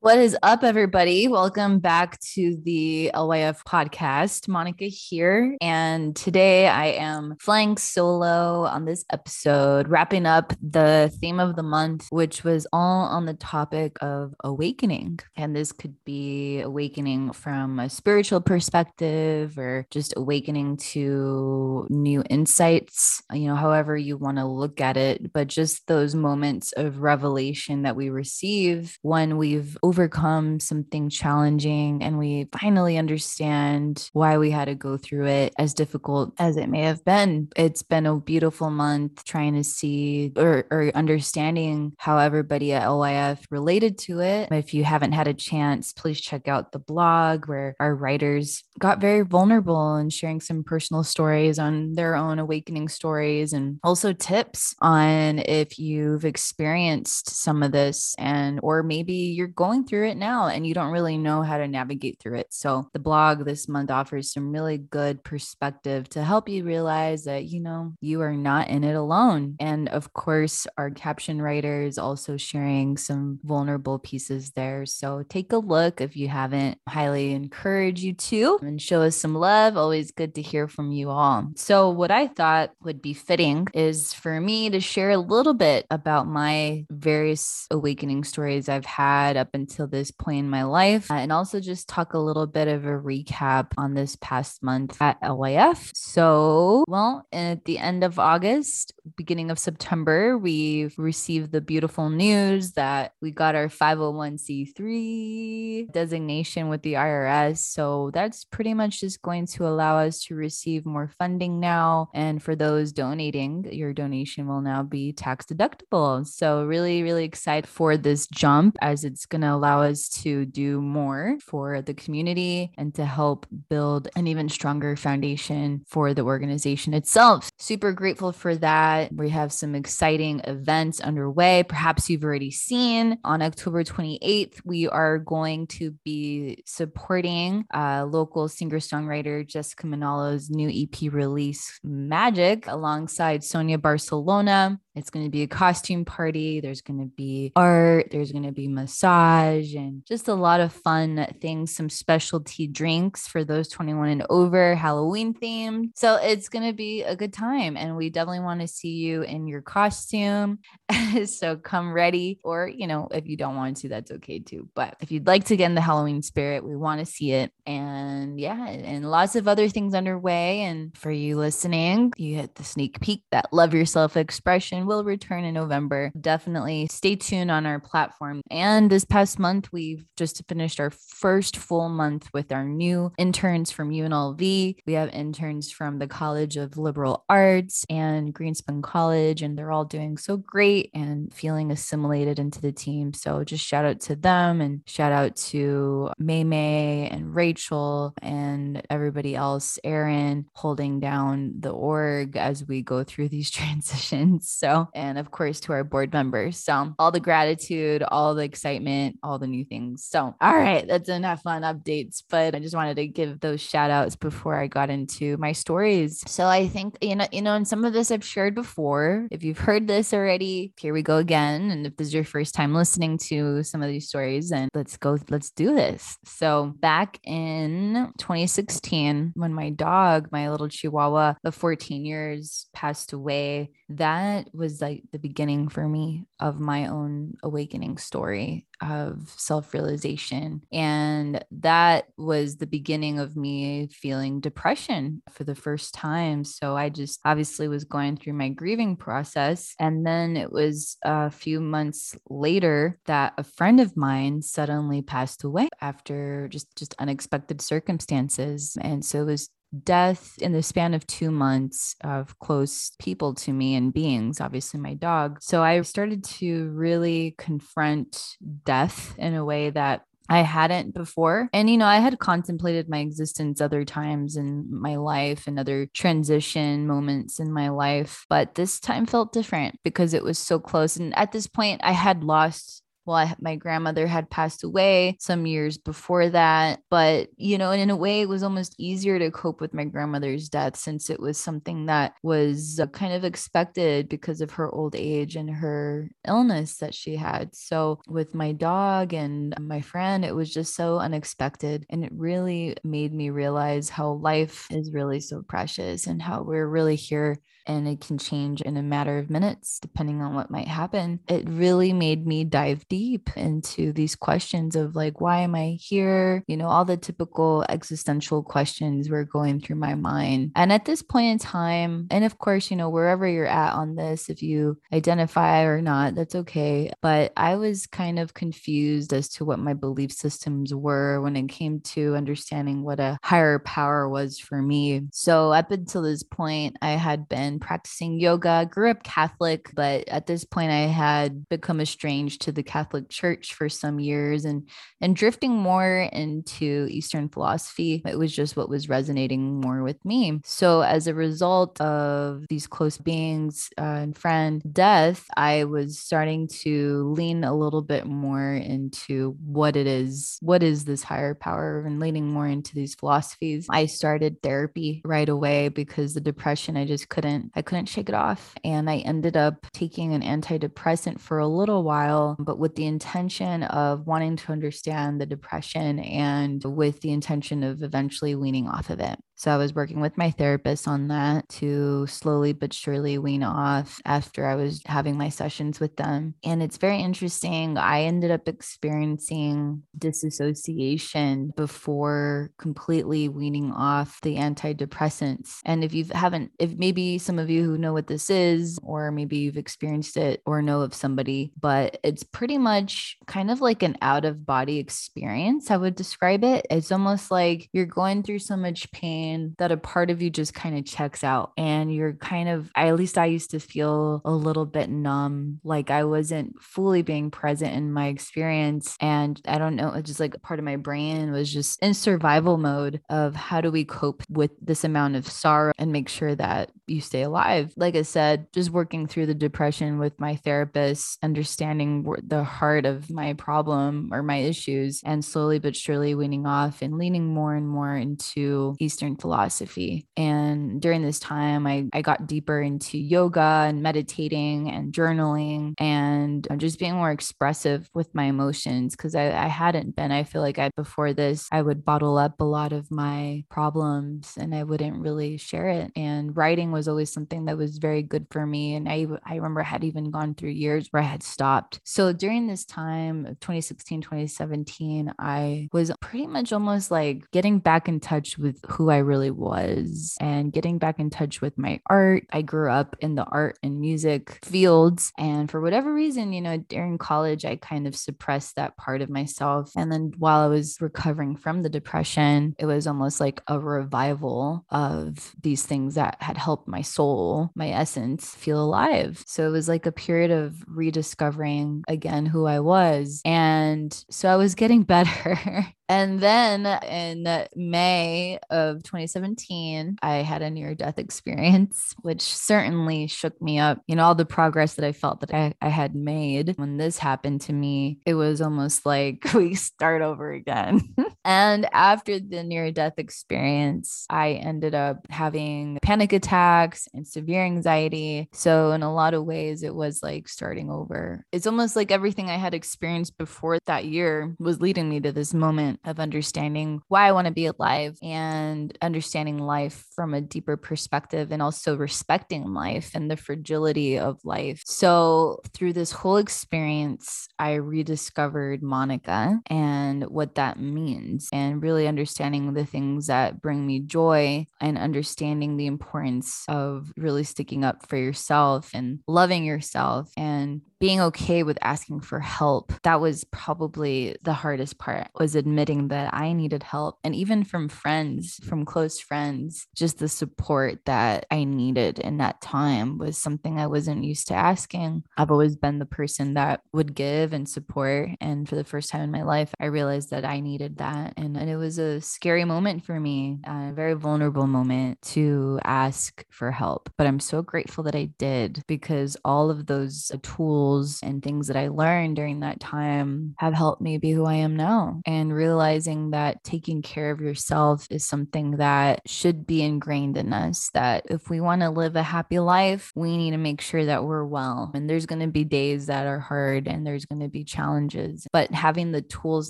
What 0.04 0.18
is 0.18 0.36
up, 0.44 0.66
everybody? 0.66 1.30
Welcome 1.30 1.80
back 1.80 2.20
to 2.34 2.58
the 2.66 3.10
LYF 3.16 3.64
podcast. 3.64 4.50
Monica 4.50 4.84
here. 4.84 5.56
And 5.62 6.14
today 6.14 6.68
I 6.68 6.88
am 6.88 7.38
flying 7.40 7.78
solo 7.78 8.66
on 8.66 8.84
this 8.84 9.06
episode, 9.14 9.88
wrapping 9.88 10.26
up 10.26 10.52
the 10.62 11.10
theme 11.22 11.40
of 11.40 11.56
the 11.56 11.64
month, 11.64 12.08
which 12.10 12.44
was 12.44 12.68
all 12.74 13.06
on 13.06 13.26
the 13.26 13.34
topic 13.36 13.96
of 14.02 14.34
awakening. 14.44 15.20
And 15.38 15.56
this 15.56 15.72
could 15.72 15.96
be 16.04 16.60
awakening 16.60 17.32
from 17.32 17.80
a 17.80 17.90
spiritual 17.90 18.42
perspective 18.42 19.58
or 19.58 19.88
just 19.90 20.16
awakening 20.18 20.76
to 20.92 21.88
new 21.90 22.26
insights, 22.30 23.24
you 23.32 23.48
know, 23.48 23.56
however 23.56 23.96
you 23.96 24.18
want 24.18 24.38
to 24.38 24.46
look 24.46 24.82
at 24.82 24.98
it. 24.98 25.32
But 25.32 25.48
just 25.48 25.88
those 25.88 26.14
moments 26.14 26.74
of 26.74 27.00
revelation 27.00 27.84
that 27.84 27.96
we 27.96 28.10
receive 28.10 28.98
when 29.02 29.38
we've 29.38 29.78
overcome 29.94 30.60
something 30.60 31.08
challenging 31.08 32.02
and 32.02 32.18
we 32.18 32.48
finally 32.52 32.98
understand 32.98 34.10
why 34.12 34.40
we 34.40 34.50
had 34.50 34.66
to 34.66 34.74
go 34.74 34.98
through 34.98 35.28
it 35.28 35.54
as 35.60 35.76
difficult 35.76 36.34
as 36.40 36.58
it 36.58 36.68
may 36.68 36.82
have 36.82 37.06
been. 37.06 37.48
It's 37.56 37.84
been 37.84 38.08
a 38.08 38.20
beautiful 38.20 38.72
month 38.72 39.24
trying 39.24 39.54
to 39.54 39.64
see 39.64 40.32
or, 40.36 40.66
or 40.72 40.92
understanding 40.96 41.94
how 42.00 42.18
everybody 42.18 42.74
at 42.74 42.88
LYF 42.88 43.46
related 43.52 44.00
to 44.00 44.22
it. 44.22 44.52
If 44.52 44.74
you 44.74 44.84
haven't 44.84 45.12
had 45.12 45.28
a 45.28 45.34
chance, 45.36 45.94
please 45.94 46.20
check 46.20 46.48
out 46.48 46.72
the 46.72 46.80
blog 46.80 47.48
where 47.48 47.76
our 47.80 47.94
writers 47.94 48.64
got 48.80 49.00
very 49.00 49.22
vulnerable 49.22 49.94
and 49.94 50.12
sharing 50.12 50.42
some 50.42 50.64
personal 50.64 51.04
stories 51.04 51.60
on 51.60 51.94
their 51.94 52.16
own 52.16 52.40
awakening 52.40 52.90
stories 52.90 53.54
and 53.54 53.80
also 53.84 54.12
tips 54.12 54.74
on 54.82 55.38
if 55.38 55.78
you've 55.78 56.26
experienced 56.26 57.30
some 57.30 57.62
of 57.62 57.72
this 57.72 58.16
and 58.18 58.60
or 58.64 58.82
maybe 58.82 59.14
you're 59.14 59.48
going 59.48 59.83
through 59.86 60.10
it 60.10 60.18
now 60.18 60.48
and 60.48 60.66
you 60.66 60.74
don't 60.74 60.92
really 60.92 61.18
know 61.18 61.42
how 61.42 61.58
to 61.58 61.68
navigate 61.68 62.20
through 62.20 62.38
it. 62.38 62.48
So, 62.50 62.88
the 62.94 63.00
blog 63.00 63.46
this 63.46 63.68
month 63.68 63.92
offers 63.92 64.32
some 64.32 64.52
really 64.52 64.78
good 64.78 65.24
perspective 65.24 66.10
to 66.10 66.24
help 66.24 66.50
you 66.50 66.64
realize 66.64 67.26
that, 67.26 67.46
you 67.46 67.60
know, 67.60 67.94
you 68.02 68.22
are 68.22 68.34
not 68.34 68.70
in 68.70 68.84
it 68.84 68.96
alone. 68.96 69.56
And 69.60 69.90
of 69.90 70.14
course, 70.14 70.68
our 70.78 70.90
caption 70.90 71.42
writer 71.42 71.84
is 71.84 71.98
also 71.98 72.38
sharing 72.38 72.98
some 72.98 73.40
vulnerable 73.44 74.00
pieces 74.00 74.52
there. 74.52 74.86
So, 74.86 75.24
take 75.28 75.52
a 75.52 75.58
look 75.58 76.02
if 76.02 76.16
you 76.16 76.28
haven't. 76.28 76.78
Highly 76.88 77.34
encourage 77.34 78.02
you 78.02 78.14
to 78.14 78.60
and 78.62 78.82
show 78.82 79.02
us 79.02 79.16
some 79.16 79.36
love. 79.36 79.78
Always 79.78 80.12
good 80.12 80.36
to 80.36 80.42
hear 80.42 80.68
from 80.68 80.92
you 80.92 81.10
all. 81.10 81.52
So, 81.56 81.90
what 81.90 82.12
I 82.12 82.28
thought 82.28 82.72
would 82.84 83.02
be 83.02 83.14
fitting 83.14 83.68
is 83.74 84.14
for 84.14 84.40
me 84.40 84.70
to 84.70 84.80
share 84.80 85.12
a 85.12 85.18
little 85.18 85.54
bit 85.54 85.86
about 85.90 86.28
my 86.28 86.86
various 86.90 87.68
awakening 87.72 88.24
stories 88.24 88.70
I've 88.70 88.86
had 88.86 89.38
up 89.38 89.50
until 89.54 89.73
until 89.74 89.88
this 89.88 90.12
point 90.12 90.40
in 90.40 90.50
my 90.50 90.64
life, 90.64 91.10
uh, 91.10 91.16
and 91.16 91.32
also 91.32 91.60
just 91.60 91.90
talk 91.90 92.14
a 92.14 92.20
little 92.20 92.46
bit 92.46 92.68
of 92.68 92.86
a 92.86 92.90
recap 92.90 93.72
on 93.76 93.96
this 93.96 94.16
past 94.18 94.62
month 94.62 95.02
at 95.02 95.20
LYF. 95.22 95.90
So, 95.96 96.86
well, 96.88 97.26
at 97.34 97.66
the 97.66 97.80
end 97.80 98.04
of 98.04 98.20
August, 98.20 98.94
beginning 99.18 99.50
of 99.50 99.58
September, 99.58 100.38
we 100.38 100.92
received 100.98 101.52
the 101.52 101.62
beautiful 101.62 102.10
news 102.10 102.74
that 102.74 103.14
we 103.20 103.32
got 103.32 103.56
our 103.56 103.68
501c3 103.68 105.92
designation 105.92 106.70
with 106.70 106.84
the 106.84 106.94
IRS. 106.94 107.58
So, 107.58 108.12
that's 108.14 108.46
pretty 108.46 108.76
much 108.76 109.02
just 109.02 109.24
going 109.24 109.48
to 109.48 109.66
allow 109.66 109.98
us 109.98 110.24
to 110.26 110.36
receive 110.36 110.86
more 110.86 111.10
funding 111.18 111.60
now. 111.60 112.12
And 112.14 112.44
for 112.44 112.56
those 112.56 112.92
donating, 112.92 113.74
your 113.74 113.94
donation 113.94 114.48
will 114.48 114.62
now 114.62 114.84
be 114.84 115.14
tax 115.14 115.48
deductible. 115.48 116.28
So, 116.28 116.64
really, 116.66 117.02
really 117.02 117.26
excited 117.26 117.68
for 117.68 117.98
this 117.98 118.28
jump 118.28 118.78
as 118.82 119.04
it's 119.04 119.26
going 119.26 119.42
to 119.42 119.53
allow 119.54 119.84
us 119.84 120.10
to 120.24 120.46
do 120.46 120.82
more 120.82 121.38
for 121.42 121.82
the 121.82 121.94
community 121.94 122.72
and 122.78 122.94
to 122.96 123.06
help 123.06 123.46
build 123.70 124.10
an 124.16 124.28
even 124.28 124.50
stronger 124.50 124.96
foundation 124.96 125.84
for 125.88 126.14
the 126.14 126.24
organization 126.24 126.94
itself. 126.94 127.50
Super 127.58 127.92
grateful 127.92 128.32
for 128.32 128.56
that. 128.56 129.14
We 129.14 129.30
have 129.30 129.52
some 129.54 129.76
exciting 129.76 130.42
events 130.46 131.00
underway. 131.00 131.64
Perhaps 131.64 132.10
you've 132.10 132.24
already 132.24 132.52
seen 132.52 133.18
on 133.24 133.42
October 133.42 133.84
28th, 133.84 134.62
we 134.66 134.88
are 134.88 135.18
going 135.20 135.68
to 135.68 135.92
be 136.04 136.64
supporting 136.66 137.66
uh, 137.74 138.06
local 138.10 138.48
singer 138.48 138.80
songwriter 138.80 139.48
Jessica 139.48 139.88
Manalo's 139.88 140.50
new 140.50 140.70
EP 140.70 141.14
release, 141.14 141.80
Magic, 141.84 142.68
alongside 142.68 143.44
Sonia 143.44 143.78
Barcelona. 143.78 144.80
It's 144.96 145.10
going 145.10 145.26
to 145.26 145.32
be 145.32 145.42
a 145.42 145.48
costume 145.48 146.06
party. 146.06 146.60
There's 146.60 146.82
going 146.82 147.00
to 147.00 147.08
be 147.08 147.52
art. 147.56 148.10
There's 148.12 148.32
going 148.32 148.44
to 148.44 148.52
be 148.52 148.68
massage 148.68 149.04
and 149.50 150.06
just 150.06 150.28
a 150.28 150.34
lot 150.34 150.60
of 150.60 150.74
fun 150.74 151.28
things, 151.42 151.76
some 151.76 151.90
specialty 151.90 152.68
drinks 152.68 153.28
for 153.28 153.44
those 153.44 153.68
21 153.70 154.10
and 154.10 154.26
over, 154.30 154.76
Halloween 154.76 155.34
themed. 155.34 155.92
So 155.96 156.16
it's 156.16 156.50
going 156.50 156.66
to 156.66 156.74
be 156.74 157.04
a 157.04 157.16
good 157.16 157.34
time. 157.34 157.78
And 157.78 157.96
we 157.96 158.10
definitely 158.10 158.42
want 158.42 158.62
to 158.62 158.68
see 158.68 158.92
you 158.92 159.22
in 159.22 159.48
your 159.48 159.62
costume. 159.62 160.60
so 161.26 161.56
come 161.56 161.92
ready. 161.92 162.40
Or, 162.44 162.68
you 162.68 162.88
know, 162.88 163.08
if 163.12 163.28
you 163.28 163.38
don't 163.38 163.56
want 163.56 163.78
to, 163.78 163.90
that's 163.90 164.12
okay 164.12 164.40
too. 164.40 164.70
But 164.76 164.96
if 165.00 165.12
you'd 165.12 165.28
like 165.28 165.46
to 165.46 165.56
get 165.56 165.66
in 165.66 165.76
the 165.76 165.82
Halloween 165.82 166.22
spirit, 166.22 166.66
we 166.66 166.76
want 166.76 167.00
to 167.00 167.06
see 167.06 167.32
it. 167.32 167.52
And 167.66 168.40
yeah, 168.40 168.68
and 168.68 169.10
lots 169.10 169.36
of 169.36 169.48
other 169.48 169.70
things 169.70 169.94
underway. 169.94 170.62
And 170.62 170.96
for 170.98 171.12
you 171.12 171.38
listening, 171.38 172.14
you 172.18 172.36
hit 172.36 172.56
the 172.56 172.64
sneak 172.64 173.00
peek 173.00 173.24
that 173.32 173.54
love 173.54 173.74
yourself 173.74 174.18
expression 174.18 174.86
will 174.86 175.04
return 175.04 175.44
in 175.44 175.54
November. 175.54 176.12
Definitely 176.20 176.88
stay 176.90 177.16
tuned 177.16 177.52
on 177.52 177.66
our 177.66 177.80
platform. 177.80 178.42
And 178.50 178.90
this 178.90 179.06
past 179.06 179.33
month, 179.40 179.72
we've 179.72 180.06
just 180.18 180.42
finished 180.48 180.80
our 180.80 180.90
first 180.90 181.58
full 181.58 181.90
month 181.90 182.30
with 182.34 182.52
our 182.52 182.66
new 182.66 183.12
interns 183.18 183.72
from 183.72 183.90
UNLV. 183.90 184.76
We 184.86 184.94
have 184.94 185.10
interns 185.10 185.72
from 185.72 186.00
the 186.00 186.08
College 186.08 186.58
of 186.58 186.78
Liberal 186.78 187.26
Arts 187.30 187.86
and 187.90 188.34
Greenspun 188.34 188.84
College, 188.84 189.42
and 189.42 189.58
they're 189.58 189.72
all 189.72 189.86
doing 189.86 190.18
so 190.18 190.38
great 190.38 190.90
and 190.94 191.34
feeling 191.34 191.72
assimilated 191.72 192.40
into 192.40 192.62
the 192.62 192.72
team. 192.72 193.14
So 193.14 193.44
just 193.44 193.66
shout 193.66 193.86
out 193.86 194.00
to 194.02 194.16
them 194.16 194.62
and 194.62 194.82
shout 194.86 195.12
out 195.12 195.36
to 195.36 196.12
May 196.20 196.44
May 196.44 197.10
and 197.10 197.34
Rachel 197.34 198.14
and 198.22 198.82
everybody 198.90 199.36
else, 199.36 199.80
Aaron, 199.84 200.46
holding 200.54 201.00
down 201.00 201.54
the 201.60 201.72
org 201.72 202.38
as 202.38 202.66
we 202.66 202.82
go 202.82 203.04
through 203.04 203.30
these 203.30 203.52
transitions. 203.52 204.50
So 204.50 204.90
and 204.94 205.18
of 205.18 205.32
course 205.32 205.60
to 205.62 205.74
our 205.74 205.84
board 205.84 206.14
members. 206.14 206.58
So, 206.58 206.94
all 207.00 207.12
the 207.12 207.20
gratitude, 207.20 208.04
all 208.04 208.36
the 208.36 208.44
excitement 208.44 209.18
all 209.24 209.40
the 209.40 209.48
new 209.48 209.66
things. 209.66 210.04
So, 210.04 210.36
all 210.40 210.56
right, 210.56 210.88
that's 210.88 211.10
enough 211.10 211.42
fun 211.42 211.64
updates, 211.64 212.24
but 212.30 212.56
I 212.56 212.60
just 212.60 212.76
wanted 212.76 212.96
to 212.98 213.08
give 213.08 213.40
those 213.40 213.62
shout 213.62 213.90
outs 213.90 214.16
before 214.16 214.56
I 214.56 214.68
got 214.68 214.90
into 214.90 215.38
my 215.38 215.52
stories. 215.52 216.24
So, 216.28 216.48
I 216.48 216.68
think, 216.68 216.98
you 217.02 217.16
know, 217.16 217.28
you 217.32 217.42
know, 217.42 217.56
and 217.56 217.68
some 217.68 217.86
of 217.86 217.94
this 217.94 218.12
I've 218.12 218.24
shared 218.24 218.56
before. 218.56 219.28
If 219.32 219.44
you've 219.44 219.60
heard 219.60 219.88
this 219.88 220.14
already, 220.14 220.74
here 220.78 220.94
we 220.94 221.02
go 221.02 221.18
again. 221.18 221.72
And 221.72 221.86
if 221.86 221.96
this 221.98 222.08
is 222.08 222.14
your 222.14 222.24
first 222.24 222.54
time 222.54 222.74
listening 222.74 223.18
to 223.30 223.64
some 223.64 223.82
of 223.82 223.90
these 223.90 224.08
stories, 224.08 224.50
then 224.50 224.70
let's 224.74 224.98
go, 224.98 225.18
let's 225.30 225.52
do 225.52 225.74
this. 225.74 226.18
So, 226.26 226.74
back 226.80 227.20
in 227.24 228.12
2016, 228.18 229.34
when 229.36 229.54
my 229.54 229.70
dog, 229.70 230.30
my 230.32 230.50
little 230.50 230.70
chihuahua 230.70 231.36
of 231.44 231.56
14 231.56 232.06
years, 232.06 232.68
passed 232.74 233.14
away, 233.14 233.72
that 233.98 234.50
was 234.54 234.82
like 234.82 235.04
the 235.12 235.20
beginning 235.20 235.70
for 235.70 235.88
me 235.88 236.26
of 236.40 236.60
my 236.60 236.88
own 236.88 237.36
awakening 237.44 237.98
story 237.98 238.68
of 238.82 239.34
self 239.38 239.74
realization. 239.74 240.62
And 240.72 241.44
that 241.52 242.06
was 242.18 242.58
the 242.58 242.68
beginning 242.68 243.20
of 243.20 243.36
me 243.36 243.88
feeling 243.92 244.40
depression 244.40 245.22
for 245.32 245.44
the 245.44 245.56
first 245.56 245.94
time. 245.94 246.44
So 246.44 246.76
I 246.76 246.90
just 246.90 247.20
obviously 247.24 247.68
was 247.68 247.84
going 247.84 248.18
through 248.18 248.34
my 248.34 248.50
grieving 248.50 248.96
process. 248.96 249.74
And 249.80 250.06
then 250.06 250.38
it 250.38 250.52
was 250.52 250.98
a 251.04 251.32
few 251.32 251.60
months 251.60 252.16
later 252.30 253.00
that 253.06 253.34
a 253.38 253.44
friend 253.44 253.80
of 253.80 253.96
mine 253.96 254.42
suddenly 254.42 255.02
passed 255.02 255.44
away 255.44 255.70
after 255.82 256.48
just, 256.50 256.76
just 256.76 256.96
unexpected 257.00 257.62
circumstances. 257.62 258.78
And 258.82 259.04
so 259.04 259.22
it 259.22 259.26
was 259.26 259.50
death 259.84 260.36
in 260.40 260.52
the 260.52 260.64
span 260.64 260.94
of 260.94 261.08
two 261.08 261.32
months 261.32 261.96
of 262.04 262.38
close 262.40 262.92
people 263.00 263.34
to 263.34 263.54
me 263.54 263.76
and 263.76 263.94
beings, 263.94 264.40
obviously 264.40 264.80
my 264.80 264.94
dog. 264.94 265.40
So 265.42 265.64
I 265.64 265.82
started 265.82 266.24
to 266.26 266.70
really 266.70 267.36
confront 267.38 268.22
death 268.66 269.16
in 269.18 269.34
a 269.34 269.46
way 269.46 269.70
that 269.72 270.04
I 270.30 270.40
hadn't 270.40 270.94
before. 270.94 271.50
And, 271.52 271.70
you 271.70 271.78
know, 271.78 271.86
I 271.86 271.98
had 271.98 272.18
contemplated 272.20 272.88
my 272.88 273.00
existence 273.00 273.60
other 273.60 273.84
times 273.84 274.38
in 274.38 274.68
my 274.70 274.96
life 274.96 275.48
and 275.48 275.60
other 275.60 275.88
transition 275.94 276.88
moments 276.88 277.40
in 277.40 277.52
my 277.52 277.70
life. 277.70 278.26
But 278.30 278.56
this 278.56 278.80
time 278.80 279.06
felt 279.06 279.34
different 279.34 279.80
because 279.84 280.14
it 280.14 280.24
was 280.24 280.40
so 280.40 280.60
close. 280.60 280.96
And 280.96 281.18
at 281.18 281.34
this 281.34 281.48
point, 281.48 281.82
I 281.84 281.92
had 281.92 282.24
lost 282.24 282.83
well, 283.06 283.18
I, 283.18 283.36
my 283.40 283.56
grandmother 283.56 284.08
had 284.08 284.30
passed 284.30 284.64
away 284.64 285.18
some 285.20 285.46
years 285.46 285.78
before 285.78 286.30
that. 286.30 286.80
But, 286.90 287.30
you 287.38 287.58
know, 287.58 287.72
and 287.72 287.82
in 287.82 287.90
a 287.90 287.96
way, 287.96 288.22
it 288.22 288.30
was 288.30 288.44
almost 288.44 288.76
easier 288.78 289.20
to 289.20 289.32
cope 289.32 289.62
with 289.62 289.74
my 289.74 289.86
grandmother's 289.86 290.50
death 290.50 290.76
since 290.76 291.10
it 291.10 291.20
was 291.20 291.38
something 291.38 291.88
that 291.88 292.14
was 292.24 292.80
uh, 292.80 292.88
kind 292.88 293.14
of 293.14 293.24
expected 293.24 294.10
because 294.10 294.42
of 294.42 294.52
her 294.52 294.70
old 294.70 294.96
age 294.96 295.36
and 295.36 295.50
her 295.50 296.10
illness 296.28 296.78
that 296.78 296.94
she 296.94 297.16
had. 297.16 297.56
So, 297.56 298.00
with 298.08 298.34
my 298.34 298.52
dog 298.52 299.14
and 299.14 299.54
my 299.60 299.82
friend, 299.82 300.24
it 300.24 300.36
was 300.36 300.54
just 300.54 300.76
so 300.76 301.00
unexpected. 301.00 301.86
And 301.90 302.04
it 302.04 302.12
really 302.14 302.76
made 302.84 303.14
me 303.14 303.30
realize 303.30 303.90
how 303.90 304.14
life 304.14 304.68
is 304.72 304.92
really 304.92 305.20
so 305.20 305.42
precious 305.42 306.08
and 306.08 306.22
how 306.22 306.44
we're 306.44 306.68
really 306.68 306.96
here 306.96 307.40
and 307.66 307.88
it 307.88 308.02
can 308.02 308.18
change 308.18 308.62
in 308.62 308.78
a 308.78 308.84
matter 308.84 309.18
of 309.18 309.30
minutes 309.30 309.80
depending 309.80 310.22
on 310.22 310.34
what 310.34 310.52
might 310.52 310.68
happen. 310.68 311.20
It 311.28 311.48
really 311.48 311.94
made 311.94 312.26
me 312.26 312.44
dive 312.44 312.88
deep 312.94 313.36
into 313.36 313.92
these 313.92 314.16
questions 314.16 314.76
of 314.76 314.96
like, 314.96 315.20
why 315.20 315.40
am 315.40 315.56
I 315.56 315.80
here? 315.82 316.44
You 316.46 316.58
know, 316.58 316.68
all 316.68 316.86
the 316.86 316.96
typical 316.96 317.66
existential 317.68 318.44
questions 318.44 319.10
were 319.10 319.24
going 319.24 319.60
through 319.60 319.78
my 319.78 319.96
mind. 319.96 320.52
And 320.56 320.72
at 320.72 320.86
this 320.86 321.02
point 321.02 321.32
in 321.32 321.40
time, 321.40 322.06
and 322.12 322.24
of 322.24 322.38
course, 322.38 322.70
you 322.70 322.78
know, 322.78 322.92
wherever 322.92 323.28
you're 323.28 323.48
at 323.48 323.74
on 323.74 323.96
this, 323.96 324.30
if 324.30 324.44
you 324.44 324.78
identify 324.94 325.64
or 325.64 325.82
not, 325.82 326.14
that's 326.14 326.36
okay. 326.36 326.92
But 327.02 327.34
I 327.36 327.56
was 327.56 327.88
kind 327.88 328.20
of 328.20 328.36
confused 328.36 329.12
as 329.12 329.28
to 329.30 329.44
what 329.44 329.58
my 329.58 329.74
belief 329.74 330.12
systems 330.12 330.72
were 330.72 331.20
when 331.20 331.36
it 331.36 331.48
came 331.48 331.80
to 331.96 332.16
understanding 332.16 332.84
what 332.84 333.00
a 333.00 333.18
higher 333.24 333.58
power 333.58 334.08
was 334.08 334.38
for 334.38 334.62
me. 334.62 335.02
So 335.12 335.52
up 335.52 335.72
until 335.72 336.04
this 336.04 336.22
point, 336.22 336.78
I 336.80 336.92
had 336.92 337.28
been 337.28 337.60
practicing 337.60 338.20
yoga. 338.20 338.70
Grew 338.70 338.92
up 338.92 339.02
Catholic, 339.02 339.72
but 339.74 340.08
at 340.10 340.28
this 340.28 340.46
point 340.46 340.70
I 340.70 340.86
had 340.86 341.50
become 341.50 341.82
estranged 341.82 342.42
to 342.42 342.52
the 342.52 342.62
Catholic 342.62 342.83
Church 343.10 343.54
for 343.54 343.70
some 343.70 344.00
years 344.00 344.46
and 344.46 344.68
and 345.02 345.16
drifting 345.16 345.52
more 345.52 346.10
into 346.14 346.88
Eastern 346.90 347.30
philosophy. 347.30 348.02
It 348.06 348.18
was 348.18 348.34
just 348.34 348.56
what 348.56 348.70
was 348.70 348.90
resonating 348.90 349.60
more 349.60 349.84
with 349.84 350.04
me. 350.06 350.40
So 350.44 350.82
as 350.82 351.08
a 351.08 351.14
result 351.14 351.80
of 351.82 352.46
these 352.50 352.68
close 352.68 352.98
beings 352.98 353.70
uh, 353.78 353.82
and 354.04 354.18
friend 354.18 354.62
death, 354.72 355.26
I 355.36 355.66
was 355.66 356.00
starting 356.00 356.48
to 356.64 357.14
lean 357.14 357.44
a 357.44 357.56
little 357.56 357.82
bit 357.82 358.06
more 358.06 358.54
into 358.54 359.36
what 359.46 359.76
it 359.76 359.88
is, 359.88 360.38
what 360.42 360.64
is 360.64 360.86
this 360.86 361.04
higher 361.04 361.36
power, 361.36 361.84
and 361.86 362.00
leaning 362.00 362.28
more 362.28 362.48
into 362.48 362.76
these 362.76 362.96
philosophies. 362.96 363.68
I 363.70 363.86
started 363.86 364.42
therapy 364.42 365.02
right 365.06 365.30
away 365.30 365.70
because 365.70 366.14
the 366.14 366.22
depression 366.22 366.78
I 366.78 366.86
just 366.86 367.10
couldn't 367.10 367.52
I 367.56 367.62
couldn't 367.62 367.88
shake 367.88 368.10
it 368.10 368.16
off 368.16 368.56
and 368.64 368.90
I 368.90 368.98
ended 368.98 369.38
up 369.38 369.68
taking 369.74 370.14
an 370.14 370.22
antidepressant 370.22 371.20
for 371.20 371.40
a 371.40 371.48
little 371.48 371.84
while 371.84 372.36
but 372.40 372.60
with 372.60 372.73
the 372.76 372.86
intention 372.86 373.64
of 373.64 374.08
wanting 374.08 374.36
to 374.38 374.52
understand 374.52 375.20
the 375.20 375.26
depression 375.26 376.00
and 376.00 376.64
with 376.64 377.02
the 377.02 377.12
intention 377.12 377.64
of 377.64 377.84
eventually 377.84 378.36
weaning 378.36 378.68
off 378.68 378.90
of 378.90 379.00
it. 379.00 379.20
So 379.44 379.52
I 379.52 379.58
was 379.58 379.76
working 379.76 380.00
with 380.00 380.18
my 380.18 380.32
therapist 380.32 380.88
on 380.88 381.10
that 381.10 381.50
to 381.60 382.08
slowly 382.08 382.54
but 382.54 382.72
surely 382.72 383.18
wean 383.18 383.44
off 383.44 384.00
after 384.06 384.46
I 384.46 384.56
was 384.56 384.82
having 384.86 385.18
my 385.18 385.28
sessions 385.28 385.82
with 385.82 385.98
them. 385.98 386.36
And 386.46 386.64
it's 386.64 386.78
very 386.78 387.02
interesting. 387.02 387.78
I 387.78 388.04
ended 388.04 388.32
up 388.32 388.48
experiencing 388.48 389.84
disassociation 389.98 391.52
before 391.58 392.52
completely 392.58 393.28
weaning 393.28 393.74
off 393.74 394.22
the 394.22 394.38
antidepressants. 394.38 395.58
And 395.66 395.84
if 395.84 395.94
you 395.94 396.06
haven't, 396.14 396.54
if 396.58 396.78
maybe 396.78 397.18
some 397.18 397.38
of 397.38 397.50
you 397.50 397.66
who 397.66 397.78
know 397.78 397.92
what 397.92 398.08
this 398.08 398.30
is, 398.30 398.80
or 398.82 399.12
maybe 399.12 399.40
you've 399.40 399.58
experienced 399.58 400.16
it 400.16 400.42
or 400.46 400.62
know 400.62 400.80
of 400.84 400.94
somebody, 400.94 401.52
but 401.60 402.00
it's 402.02 402.24
pretty 402.24 402.58
much 402.58 403.18
kind 403.28 403.52
of 403.52 403.60
like 403.60 403.84
an 403.84 403.98
out 404.02 404.24
of 404.24 404.46
body 404.46 404.80
experience. 404.80 405.70
I 405.70 405.76
would 405.76 405.96
describe 405.96 406.46
it. 406.46 406.66
It's 406.70 406.94
almost 406.94 407.30
like 407.30 407.68
you're 407.74 407.86
going 407.86 408.24
through 408.24 408.40
so 408.40 408.56
much 408.56 408.90
pain 408.94 409.33
that 409.58 409.72
a 409.72 409.78
part 409.78 410.10
of 410.10 410.22
you 410.22 410.30
just 410.30 410.54
kind 410.54 410.78
of 410.78 410.86
checks 410.86 411.24
out 411.24 411.52
and 411.58 411.94
you're 411.94 412.14
kind 412.14 412.50
of—I 412.50 412.88
at 412.88 412.96
least 412.96 413.18
I 413.18 413.26
used 413.26 413.52
to 413.52 413.60
feel 413.60 414.22
a 414.26 414.32
little 414.32 414.66
bit 414.66 414.90
numb, 414.90 415.60
like 415.64 415.90
I 415.92 416.04
wasn't 416.04 416.62
fully 416.62 417.02
being 417.02 417.32
present 417.32 417.74
in 417.74 417.92
my 417.92 418.08
experience. 418.08 418.98
And 419.00 419.40
I 419.48 419.58
don't 419.58 419.76
know, 419.76 419.94
it's 419.94 420.08
just 420.08 420.20
like 420.20 420.42
part 420.42 420.60
of 420.60 420.66
my 420.66 420.76
brain 420.76 421.32
was 421.32 421.52
just 421.52 421.82
in 421.82 421.94
survival 421.94 422.58
mode 422.58 423.02
of 423.10 423.36
how 423.36 423.62
do 423.62 423.72
we 423.72 423.86
cope 423.86 424.24
with 424.30 424.52
this 424.62 424.84
amount 424.84 425.16
of 425.16 425.28
sorrow 425.28 425.74
and 425.78 425.92
make 425.92 426.10
sure 426.10 426.36
that 426.36 426.72
you 426.94 427.02
stay 427.02 427.24
alive. 427.24 427.74
Like 427.76 427.96
I 427.96 428.04
said, 428.04 428.48
just 428.54 428.70
working 428.70 429.08
through 429.08 429.26
the 429.26 429.34
depression 429.34 430.00
with 430.00 430.20
my 430.20 430.36
therapist, 430.38 431.18
understanding 431.24 432.06
the 432.26 432.44
heart 432.44 432.86
of 432.86 433.10
my 433.10 433.34
problem 433.34 434.10
or 434.14 434.24
my 434.24 434.38
issues, 434.38 435.02
and 435.04 435.24
slowly 435.26 435.60
but 435.60 435.76
surely 435.76 436.16
weaning 436.16 436.46
off 436.46 436.82
and 436.82 436.98
leaning 436.98 437.34
more 437.34 437.56
and 437.56 437.68
more 437.68 437.96
into 437.96 438.76
Eastern 438.80 439.16
philosophy. 439.16 440.08
And 440.16 440.82
during 440.82 441.02
this 441.02 441.20
time, 441.20 441.68
I, 441.68 441.88
I 441.94 442.02
got 442.02 442.28
deeper 442.28 442.62
into 442.62 442.98
yoga 442.98 443.66
and 443.68 443.82
meditating 443.82 444.70
and 444.70 444.94
journaling 444.94 445.74
and 445.80 446.48
uh, 446.50 446.56
just 446.56 446.80
being 446.80 446.96
more 446.96 447.12
expressive 447.12 447.90
with 447.94 448.14
my 448.14 448.26
emotions 448.26 448.96
because 448.96 449.16
I, 449.16 449.28
I 449.28 449.48
hadn't 449.48 449.96
been. 449.96 450.12
I 450.12 450.24
feel 450.24 450.42
like 450.42 450.60
I, 450.60 450.70
before 450.76 451.14
this, 451.14 451.48
I 451.52 451.62
would 451.62 451.86
bottle 451.86 452.18
up 452.18 452.40
a 452.40 452.46
lot 452.46 452.74
of 452.74 452.92
my 452.92 453.44
problems 453.50 454.38
and 454.38 454.54
I 454.54 454.64
wouldn't 454.64 455.00
really 455.00 455.38
share 455.38 455.70
it. 455.70 455.92
And 455.96 456.36
writing 456.36 456.72
was 456.72 456.83
always 456.88 457.12
something 457.12 457.46
that 457.46 457.58
was 457.58 457.78
very 457.78 458.04
good 458.04 458.28
for 458.32 458.46
me. 458.46 458.76
And 458.76 458.88
I, 458.90 459.08
I 459.26 459.36
remember 459.36 459.62
I 459.62 459.66
had 459.66 459.84
even 459.84 460.12
gone 460.12 460.36
through 460.36 460.50
years 460.50 460.88
where 460.92 461.02
I 461.02 461.06
had 461.06 461.24
stopped. 461.24 461.80
So 461.84 462.14
during 462.14 462.48
this 462.48 462.66
time, 462.66 463.26
of 463.26 463.40
2016, 463.40 464.02
2017, 464.02 465.14
I 465.20 465.70
was 465.72 465.92
pretty 466.02 466.28
much 466.28 466.54
almost 466.54 466.92
like 466.92 467.30
getting 467.32 467.60
back 467.60 467.88
in 467.88 468.00
touch 468.00 468.38
with 468.38 468.60
who 468.68 468.90
I 468.90 468.98
really 468.98 469.32
was 469.32 470.18
and 470.20 470.52
getting 470.52 470.78
back 470.78 471.00
in 471.00 471.10
touch 471.10 471.42
with 471.42 471.58
my 471.58 471.80
art. 471.90 472.26
I 472.32 472.42
grew 472.42 472.70
up 472.70 472.96
in 473.00 473.16
the 473.16 473.24
art 473.24 473.58
and 473.64 473.80
music 473.80 474.40
fields. 474.44 475.12
And 475.18 475.50
for 475.50 475.62
whatever 475.62 475.94
reason, 475.94 476.34
you 476.34 476.42
know, 476.42 476.58
during 476.58 476.98
college, 476.98 477.46
I 477.46 477.56
kind 477.56 477.88
of 477.88 477.96
suppressed 477.96 478.56
that 478.56 478.78
part 478.78 479.02
of 479.02 479.10
myself. 479.10 479.72
And 479.76 479.92
then 479.92 480.14
while 480.18 480.42
I 480.42 480.48
was 480.48 480.78
recovering 480.82 481.36
from 481.36 481.62
the 481.62 481.70
depression, 481.70 482.56
it 482.58 482.66
was 482.66 482.88
almost 482.88 483.20
like 483.20 483.42
a 483.48 483.60
revival 483.60 484.66
of 484.70 485.34
these 485.42 485.66
things 485.66 485.96
that 485.96 486.18
had 486.22 486.38
helped 486.38 486.63
my 486.68 486.82
soul, 486.82 487.52
my 487.56 487.70
essence 487.70 488.36
feel 488.36 488.62
alive. 488.62 489.24
So 489.26 489.48
it 489.48 489.52
was 489.52 489.68
like 489.68 489.86
a 489.86 489.92
period 489.92 490.32
of 490.32 490.64
rediscovering 490.68 491.84
again 491.88 492.26
who 492.26 492.46
I 492.46 492.60
was. 492.60 493.22
And 493.26 493.94
so 494.10 494.30
I 494.30 494.36
was 494.36 494.56
getting 494.56 494.84
better. 494.94 495.66
And 495.90 496.22
then 496.22 496.66
in 496.84 497.46
May 497.56 498.40
of 498.50 498.84
2017, 498.84 499.98
I 500.02 500.16
had 500.18 500.42
a 500.42 500.50
near 500.50 500.74
death 500.74 500.98
experience, 500.98 501.94
which 502.02 502.22
certainly 502.22 503.08
shook 503.08 503.40
me 503.42 503.60
up. 503.60 503.82
You 503.88 503.98
know, 503.98 504.06
all 504.06 504.16
the 504.16 504.26
progress 504.26 504.76
that 504.76 504.86
I 504.86 504.92
felt 504.92 505.20
that 505.20 505.34
I, 505.34 505.54
I 505.62 505.70
had 505.70 505.94
made 505.94 506.54
when 506.56 506.78
this 506.78 506.98
happened 506.98 507.42
to 507.42 507.54
me, 507.54 508.00
it 508.06 508.14
was 508.16 508.42
almost 508.42 508.86
like 508.86 509.26
we 509.34 509.56
start 509.56 510.02
over 510.02 510.32
again. 510.32 510.82
And 511.26 511.68
after 511.74 512.20
the 512.20 512.44
near 512.44 512.72
death 512.72 512.94
experience, 512.98 514.06
I 514.10 514.34
ended 514.34 514.76
up 514.76 515.06
having 515.10 515.80
panic 515.82 516.14
attacks 516.14 516.88
and 516.94 517.08
severe 517.08 517.44
anxiety. 517.44 518.30
So, 518.34 518.72
in 518.72 518.84
a 518.84 518.94
lot 518.94 519.14
of 519.14 519.26
ways, 519.26 519.64
it 519.64 519.76
was 519.76 520.02
like 520.04 520.28
starting 520.28 520.70
over. 520.70 521.26
It's 521.32 521.48
almost 521.48 521.76
like 521.76 521.92
everything 521.92 522.30
I 522.30 522.38
had 522.38 522.54
experienced 522.54 523.18
before 523.18 523.60
that 523.66 523.86
year 523.86 524.36
was 524.40 524.62
leading 524.62 524.90
me 524.90 525.00
to 525.02 525.12
this 525.12 525.34
moment 525.34 525.80
of 525.86 526.00
understanding 526.00 526.82
why 526.88 527.08
I 527.08 527.12
want 527.12 527.28
to 527.28 527.34
be 527.34 527.46
alive 527.46 527.98
and 528.02 528.76
understanding 528.82 529.38
life 529.38 529.86
from 529.96 530.14
a 530.14 530.22
deeper 530.22 530.58
perspective 530.58 531.32
and 531.32 531.42
also 531.42 531.76
respecting 531.76 532.54
life 532.54 532.92
and 532.94 533.10
the 533.10 533.18
fragility 533.18 533.98
of 533.98 534.20
life. 534.24 534.62
So, 534.66 535.42
through 535.54 535.74
this 535.74 535.92
whole 535.92 536.18
experience, 536.18 537.28
I 537.40 537.54
rediscovered 537.54 538.62
Monica 538.62 539.40
and 539.48 540.04
what 540.06 540.36
that 540.36 540.60
means, 540.60 541.13
and 541.32 541.62
really 541.62 541.88
understanding 541.88 542.54
the 542.54 542.66
things 542.66 543.08
that 543.08 543.42
bring 543.42 543.66
me 543.66 543.80
joy 543.80 544.46
and 544.60 544.78
understanding 544.78 545.58
the 545.58 545.68
importance 545.68 546.46
of 546.48 546.92
really 546.98 547.24
sticking 547.24 547.64
up 547.64 547.88
for 547.88 547.98
yourself 547.98 548.72
and 548.74 549.00
loving 549.08 549.46
yourself 549.46 550.12
and 550.18 550.62
being 550.80 551.00
okay 551.00 551.44
with 551.44 551.58
asking 551.62 552.02
for 552.02 552.20
help. 552.20 552.74
That 552.84 553.00
was 553.00 553.24
probably 553.32 554.18
the 554.22 554.34
hardest 554.34 554.78
part 554.78 555.08
was 555.18 555.36
admitting 555.36 555.88
that 555.88 556.14
i 556.14 556.34
needed 556.34 556.64
help. 556.64 556.98
And 557.04 557.16
even 557.16 557.44
from 557.44 557.70
friends 557.70 558.40
from 558.44 558.66
close 558.66 559.00
friends 559.00 559.66
just 559.76 560.00
the 560.00 560.10
support 560.10 560.80
that 560.86 561.26
i 561.32 561.44
needed 561.44 562.00
in 562.00 562.18
that 562.18 562.42
time 562.42 562.98
was 562.98 563.18
something 563.18 563.60
i 563.60 563.68
wasn't 563.68 564.04
used 564.04 564.28
to 564.28 564.34
asking. 564.34 565.04
I've 565.18 565.32
always 565.32 565.56
been 565.56 565.80
the 565.80 565.86
person 565.86 566.34
that 566.34 566.62
would 566.74 566.96
give 566.96 567.34
and 567.34 567.48
support. 567.48 568.10
And 568.20 568.48
for 568.48 568.56
the 568.56 568.64
first 568.64 568.90
time 568.90 569.02
in 569.02 569.12
my 569.12 569.24
life 569.24 569.54
i 569.60 569.66
realized 569.66 570.10
that 570.10 570.26
i 570.26 570.40
needed 570.40 570.78
that 570.78 571.03
and, 571.18 571.38
and 571.38 571.50
it 571.50 571.58
was 571.58 571.78
a 571.78 572.02
scary 572.02 572.46
moment 572.46 572.86
for 572.86 573.00
me 573.00 573.40
a 573.46 573.72
very 573.74 573.94
vulnerable 573.94 574.48
moment 574.48 575.02
to 575.02 575.60
ask 575.64 576.26
for 576.30 576.52
help 576.52 576.90
but 576.98 577.08
i'm 577.08 577.20
so 577.20 577.42
grateful 577.42 577.84
that 577.84 577.96
i 577.96 578.06
did 578.18 578.62
because 578.68 579.18
all 579.26 579.50
of 579.50 579.66
those 579.66 580.12
tools 580.22 580.64
tools 580.84 581.00
and 581.04 581.22
things 581.22 581.48
that 581.48 581.58
I 581.58 581.68
learned 581.68 582.16
during 582.16 582.42
that 582.42 582.60
time 582.60 583.36
have 583.38 583.54
helped 583.54 583.82
me 583.82 583.98
be 583.98 584.12
who 584.12 584.26
I 584.26 584.36
am 584.36 584.56
now. 584.56 585.02
And 585.06 585.34
realizing 585.34 586.12
that 586.12 586.44
taking 586.44 586.82
care 586.82 587.12
of 587.12 587.22
yourself 587.22 587.88
is 587.90 588.06
something 588.06 588.58
that 588.58 589.02
should 589.06 589.46
be 589.46 589.62
ingrained 589.62 590.18
in 590.18 590.34
us. 590.34 590.70
That 590.74 591.06
if 591.10 591.30
we 591.30 591.40
want 591.42 591.62
to 591.62 591.70
live 591.70 591.96
a 591.96 592.04
happy 592.04 592.40
life, 592.40 592.92
we 592.96 593.18
need 593.18 593.32
to 593.32 593.38
make 593.38 593.62
sure 593.62 593.86
that 593.86 594.04
we're 594.04 594.26
well. 594.26 594.72
And 594.74 594.90
there's 594.90 595.06
going 595.06 595.22
to 595.22 595.28
be 595.28 595.44
days 595.44 595.88
that 595.88 596.08
are 596.08 596.20
hard 596.20 596.68
and 596.68 596.86
there's 596.86 597.06
going 597.06 597.22
to 597.22 597.30
be 597.30 597.44
challenges, 597.44 598.28
but 598.32 598.52
having 598.52 598.92
the 598.92 599.02
tools 599.02 599.50